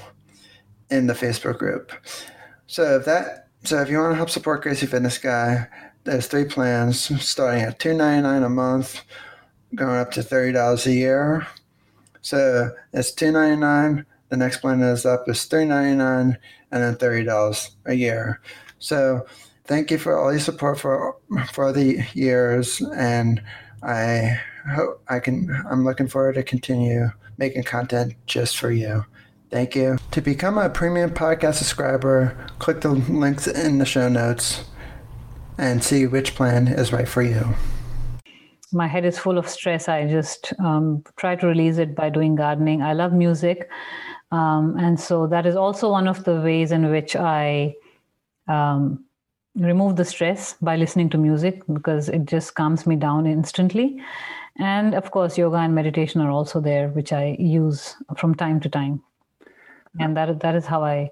in 0.91 1.07
the 1.07 1.15
Facebook 1.15 1.59
group. 1.59 1.93
So 2.67 2.97
if 2.97 3.05
that 3.07 3.49
so 3.65 3.81
if 3.81 3.91
you 3.91 3.99
want 3.99 4.13
to 4.13 4.17
help 4.17 4.31
support 4.31 4.63
Crazy 4.63 4.87
Fitness 4.87 5.19
Guy, 5.19 5.67
there's 6.05 6.27
three 6.27 6.45
plans 6.45 7.01
starting 7.23 7.63
at 7.63 7.79
two 7.79 7.95
ninety 7.95 8.23
nine 8.23 8.43
a 8.43 8.49
month, 8.49 9.03
going 9.75 9.97
up 9.97 10.11
to 10.13 10.23
thirty 10.23 10.53
dollars 10.53 10.87
a 10.87 10.93
year. 10.93 11.47
So 12.23 12.71
it's 12.93 13.13
two 13.13 13.33
ninety 13.33 13.61
nine. 13.61 14.07
The 14.29 14.37
next 14.37 14.59
plan 14.59 14.81
is 14.83 15.05
up 15.05 15.29
is 15.29 15.45
three 15.45 15.65
ninety 15.65 15.97
nine, 15.97 16.39
and 16.71 16.83
then 16.83 16.97
thirty 16.97 17.25
dollars 17.25 17.77
a 17.87 17.95
year. 17.95 18.41
So 18.79 19.27
thank 19.67 19.91
you 19.91 19.99
for 19.99 20.19
all 20.19 20.31
your 20.31 20.41
support 20.41 20.79
for 20.79 21.17
for 21.53 21.73
the 21.73 22.07
years, 22.15 22.81
and 22.97 23.43
I 23.83 24.41
hope 24.73 25.03
I 25.09 25.21
can. 25.21 25.51
I'm 25.71 25.85
looking 25.85 26.09
forward 26.09 26.35
to 26.35 26.43
continue 26.43 27.11
making 27.39 27.65
content 27.65 28.15
just 28.27 28.57
for 28.57 28.71
you. 28.71 29.05
Thank 29.51 29.75
you. 29.75 29.99
To 30.13 30.21
become 30.21 30.59
a 30.59 30.71
premium 30.71 31.11
podcast 31.11 31.55
subscriber, 31.55 32.37
click 32.61 32.83
the 32.83 32.91
links 32.91 33.49
in 33.49 33.79
the 33.79 33.85
show 33.85 34.09
notes 34.09 34.65
and 35.61 35.85
see 35.85 36.07
which 36.07 36.35
plan 36.35 36.67
is 36.67 36.93
right 36.93 37.07
for 37.07 37.23
you. 37.23 37.55
My 38.73 38.87
head 38.87 39.05
is 39.05 39.19
full 39.19 39.37
of 39.37 39.49
stress. 39.49 39.89
I 39.89 40.09
just 40.09 40.53
um, 40.59 41.05
try 41.17 41.37
to 41.37 41.47
release 41.47 41.77
it 41.79 41.95
by 41.95 42.09
doing 42.09 42.35
gardening. 42.35 42.83
I 42.83 42.95
love 42.95 43.13
music. 43.13 43.69
Um, 44.33 44.77
and 44.79 44.99
so 44.99 45.27
that 45.27 45.45
is 45.45 45.57
also 45.57 45.91
one 45.91 46.09
of 46.09 46.25
the 46.25 46.41
ways 46.41 46.73
in 46.73 46.91
which 46.91 47.15
I 47.15 47.75
um, 48.49 49.05
remove 49.57 49.97
the 49.97 50.05
stress 50.05 50.55
by 50.63 50.77
listening 50.77 51.11
to 51.11 51.19
music 51.19 51.63
because 51.73 52.09
it 52.09 52.25
just 52.25 52.55
calms 52.55 52.87
me 52.87 52.97
down 52.97 53.27
instantly. 53.27 54.01
And 54.59 54.95
of 54.95 55.11
course, 55.11 55.37
yoga 55.37 55.57
and 55.57 55.75
meditation 55.75 56.21
are 56.21 56.31
also 56.31 56.61
there, 56.61 56.89
which 56.89 57.13
I 57.13 57.37
use 57.39 57.97
from 58.17 58.35
time 58.35 58.61
to 58.61 58.69
time. 58.69 59.03
And 59.99 60.17
that, 60.17 60.41
that 60.41 60.55
is 60.55 60.65
how 60.65 60.85
I 60.85 61.11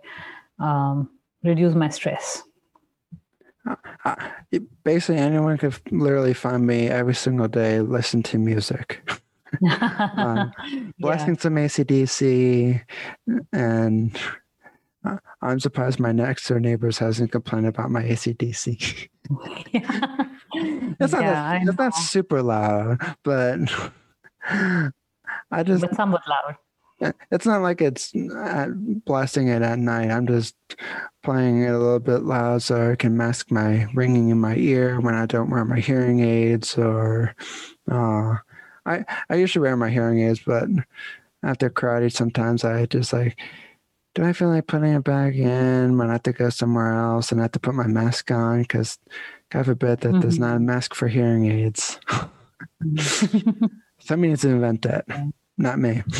um, 0.61 1.11
reduce 1.43 1.75
my 1.75 1.89
stress. 1.89 2.43
Basically, 4.85 5.17
anyone 5.17 5.59
could 5.59 5.79
literally 5.91 6.35
find 6.35 6.67
me 6.67 6.89
every 6.89 7.15
single 7.15 7.49
day, 7.49 7.81
listen 7.81 8.23
to 8.25 8.39
music. 8.39 9.03
um, 10.17 10.53
yeah. 10.99 11.35
some 11.39 11.55
ACDC 11.55 12.83
and 13.53 14.19
uh, 15.05 15.17
I'm 15.41 15.61
surprised 15.61 16.01
my 16.01 16.13
next 16.13 16.47
door 16.49 16.61
neighbors 16.61 16.99
hasn't 16.99 17.33
complained 17.33 17.67
about 17.67 17.91
my 17.91 18.03
ACDC. 18.03 19.09
yeah. 19.73 20.25
It's 21.01 21.13
not, 21.13 21.23
yeah, 21.23 21.61
it's 21.63 21.79
not 21.79 21.95
super 21.95 22.43
loud, 22.43 22.99
but 23.23 23.61
I 24.49 25.63
just. 25.63 25.83
But 25.83 25.95
somewhat 25.95 26.23
loud. 26.27 26.57
It's 27.01 27.47
not 27.47 27.63
like 27.63 27.81
it's 27.81 28.13
blasting 28.15 29.49
it 29.49 29.63
at 29.63 29.79
night. 29.79 30.11
I'm 30.11 30.27
just 30.27 30.57
playing 31.23 31.63
it 31.63 31.69
a 31.69 31.79
little 31.79 32.01
bit 32.01 32.23
loud 32.23 32.63
so 32.63 32.91
I 32.91 32.97
can 32.97 33.17
mask 33.17 33.51
my 33.51 33.87
ringing 33.95 34.31
in 34.31 34.41
my 34.41 34.57
ear 34.57 35.01
when 35.01 35.15
I 35.15 35.27
don't 35.27 35.51
wear 35.51 35.65
my 35.65 35.79
hearing 35.79 36.21
aids. 36.21 36.77
Or 36.77 37.35
uh, 37.91 38.37
I 38.85 39.05
I 39.31 39.35
usually 39.37 39.63
wear 39.63 39.77
my 39.77 39.91
hearing 39.91 40.21
aids, 40.21 40.41
but 40.45 40.69
after 41.43 41.71
karate, 41.71 42.13
sometimes 42.13 42.65
I 42.65 42.87
just 42.87 43.13
like 43.13 43.39
do 44.15 44.25
I 44.25 44.33
feel 44.33 44.49
like 44.49 44.67
putting 44.67 44.95
it 44.95 45.05
back 45.05 45.35
in 45.35 45.97
when 45.97 46.09
I 46.09 46.15
have 46.15 46.25
to 46.25 46.33
go 46.33 46.51
somewhere 46.51 46.93
else 46.93 47.31
and 47.31 47.41
I 47.41 47.45
have 47.45 47.53
to 47.53 47.61
put 47.61 47.75
my 47.75 47.87
mask 47.87 48.33
on? 48.33 48.63
Because 48.63 48.99
God 49.51 49.67
forbid 49.67 50.01
that 50.01 50.09
mm-hmm. 50.09 50.21
there's 50.21 50.41
not 50.41 50.57
a 50.57 50.61
mask 50.61 50.95
for 50.95 51.07
hearing 51.07 51.47
aids. 51.47 52.01
Somebody 54.01 54.31
needs 54.31 54.43
to 54.43 54.49
invent 54.49 54.83
that, 54.83 55.07
not 55.57 55.79
me. 55.79 56.03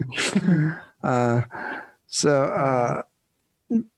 uh, 1.02 1.42
so, 2.06 2.44
uh, 2.44 3.02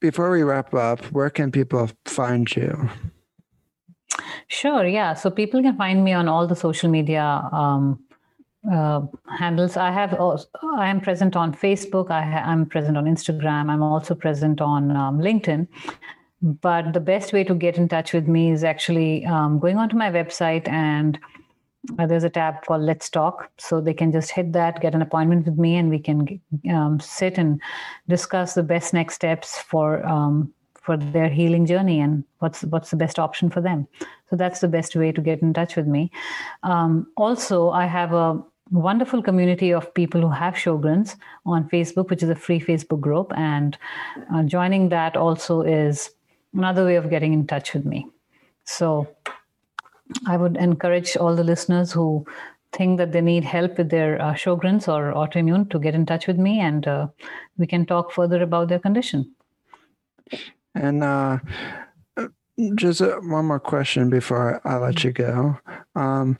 before 0.01 0.31
we 0.31 0.43
wrap 0.43 0.73
up, 0.75 1.05
where 1.13 1.31
can 1.31 1.53
people 1.53 1.91
find 2.07 2.51
you? 2.57 2.89
Sure. 4.49 4.87
Yeah. 4.87 5.15
So 5.15 5.31
people 5.31 5.63
can 5.63 5.77
find 5.77 6.03
me 6.03 6.13
on 6.13 6.29
all 6.29 6.47
the 6.47 6.57
social 6.57 6.89
media 6.91 7.49
um, 7.53 8.03
uh, 8.71 9.03
handles. 9.39 9.77
I 9.77 9.91
have 9.91 10.15
I 10.15 10.89
am 10.89 11.01
present 11.01 11.37
on 11.37 11.55
Facebook. 11.55 12.11
I 12.11 12.23
am 12.23 12.67
present 12.67 12.97
on 12.97 13.05
Instagram. 13.05 13.71
I'm 13.71 13.83
also 13.83 14.15
present 14.15 14.61
on 14.61 14.97
um, 14.97 15.19
LinkedIn. 15.19 15.69
But 16.41 16.93
the 16.93 17.01
best 17.01 17.33
way 17.33 17.45
to 17.45 17.55
get 17.55 17.77
in 17.79 17.89
touch 17.89 18.13
with 18.13 18.29
me 18.29 18.51
is 18.51 18.65
actually 18.65 19.27
um, 19.27 19.59
going 19.59 19.77
onto 19.77 19.97
my 19.97 20.11
website 20.11 20.69
and 20.69 21.19
uh, 21.99 22.07
there's 22.07 22.25
a 22.25 22.31
tab 22.31 22.65
called 22.65 22.83
Let's 22.83 23.09
Talk. 23.09 23.51
So 23.59 23.81
they 23.81 23.95
can 23.95 24.13
just 24.13 24.31
hit 24.31 24.53
that, 24.53 24.81
get 24.81 24.95
an 24.95 25.03
appointment 25.03 25.47
with 25.47 25.59
me, 25.59 25.77
and 25.77 25.91
we 25.91 25.99
can 25.99 26.41
um, 26.71 27.01
sit 27.01 27.39
and 27.39 27.61
discuss 28.09 28.55
the 28.55 28.63
best 28.63 28.93
next 28.95 29.15
steps 29.15 29.59
for 29.59 30.07
um, 30.07 30.53
for 30.75 30.97
their 30.97 31.29
healing 31.29 31.67
journey 31.67 32.01
and 32.01 32.25
what's 32.39 32.63
what's 32.63 32.91
the 32.91 32.97
best 32.97 33.19
option 33.19 33.51
for 33.51 33.61
them. 33.61 33.87
So 34.31 34.37
that's 34.37 34.61
the 34.61 34.69
best 34.69 34.97
way 34.97 35.13
to 35.13 35.21
get 35.21 35.43
in 35.43 35.53
touch 35.53 35.77
with 35.77 35.87
me. 35.87 36.11
Um, 36.63 37.07
also, 37.17 37.71
I 37.71 37.87
have 37.87 38.13
a 38.13 38.43
wonderful 38.71 39.23
community 39.23 39.73
of 39.73 39.93
people 39.95 40.21
who 40.21 40.31
have 40.31 40.55
Sjogrens 40.55 41.17
on 41.47 41.69
Facebook, 41.69 42.11
which 42.11 42.23
is 42.23 42.29
a 42.29 42.35
free 42.35 42.61
Facebook 42.61 43.01
group. 43.01 43.33
And 43.37 43.79
uh, 44.35 44.43
joining 44.43 44.89
that 44.91 45.17
also 45.17 45.63
is 45.63 46.11
another 46.55 46.85
way 46.85 46.97
of 46.97 47.11
getting 47.11 47.33
in 47.33 47.47
touch 47.47 47.75
with 47.75 47.85
me. 47.85 48.07
So 48.65 49.09
I 50.27 50.37
would 50.37 50.57
encourage 50.57 51.17
all 51.17 51.37
the 51.37 51.45
listeners 51.45 51.93
who 51.93 52.27
think 52.73 52.99
that 52.99 53.13
they 53.13 53.21
need 53.21 53.45
help 53.45 53.79
with 53.79 53.91
their 53.91 54.21
uh, 54.21 54.35
Sjogrens 54.35 54.89
or 54.89 55.13
autoimmune 55.13 55.71
to 55.71 55.79
get 55.79 55.95
in 55.95 56.07
touch 56.07 56.27
with 56.27 56.39
me 56.39 56.61
and 56.61 56.87
uh, 56.87 57.09
we 57.57 57.67
can 57.67 57.87
talk 57.87 58.13
further 58.13 58.43
about 58.43 58.69
their 58.69 58.79
condition. 58.79 59.35
And 60.75 61.03
uh, 61.03 61.39
just 62.75 63.01
uh, 63.01 63.21
one 63.21 63.47
more 63.47 63.61
question 63.61 64.11
before 64.11 64.61
I 64.65 64.77
let 64.77 65.03
you 65.05 65.13
go. 65.13 65.59
Um, 65.95 66.37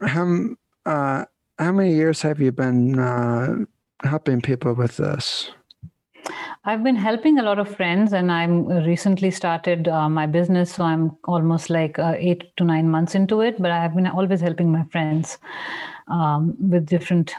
how, 0.00 0.48
uh, 0.86 1.24
how 1.58 1.72
many 1.72 1.94
years 1.94 2.22
have 2.22 2.40
you 2.40 2.52
been 2.52 2.98
uh, 2.98 3.56
helping 4.02 4.40
people 4.40 4.74
with 4.74 4.96
this? 4.96 5.50
I've 6.66 6.82
been 6.82 6.96
helping 6.96 7.38
a 7.38 7.42
lot 7.42 7.58
of 7.58 7.76
friends, 7.76 8.14
and 8.14 8.32
I'm 8.32 8.66
recently 8.66 9.30
started 9.30 9.86
uh, 9.86 10.08
my 10.08 10.26
business, 10.26 10.72
so 10.72 10.84
I'm 10.84 11.14
almost 11.24 11.68
like 11.68 11.98
uh, 11.98 12.14
eight 12.16 12.56
to 12.56 12.64
nine 12.64 12.88
months 12.88 13.14
into 13.14 13.42
it. 13.42 13.60
But 13.60 13.70
I 13.70 13.82
have 13.82 13.94
been 13.94 14.06
always 14.06 14.40
helping 14.40 14.72
my 14.72 14.84
friends 14.84 15.36
um, 16.08 16.56
with 16.58 16.86
different 16.86 17.34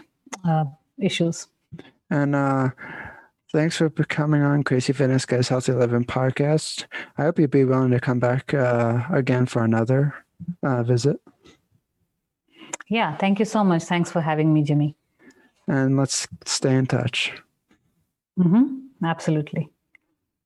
uh, 0.47 0.65
issues. 0.99 1.47
And 2.11 2.35
uh, 2.35 2.69
thanks 3.51 3.77
for 3.77 3.89
coming 3.89 4.43
on 4.43 4.63
Crazy 4.63 4.93
Fitness 4.93 5.25
Guys 5.25 5.49
Healthy 5.49 5.71
Living 5.71 6.05
podcast. 6.05 6.85
I 7.17 7.23
hope 7.23 7.39
you'd 7.39 7.49
be 7.49 7.65
willing 7.65 7.91
to 7.91 7.99
come 7.99 8.19
back 8.19 8.53
uh, 8.53 9.05
again 9.11 9.47
for 9.47 9.63
another 9.63 10.13
uh, 10.61 10.83
visit. 10.83 11.19
Yeah, 12.89 13.17
thank 13.17 13.39
you 13.39 13.45
so 13.45 13.63
much. 13.63 13.83
Thanks 13.85 14.11
for 14.11 14.21
having 14.21 14.53
me, 14.53 14.61
Jimmy. 14.61 14.95
And 15.67 15.97
let's 15.97 16.27
stay 16.45 16.75
in 16.75 16.85
touch. 16.85 17.33
Mm-hmm. 18.37 18.84
Absolutely. 19.03 19.69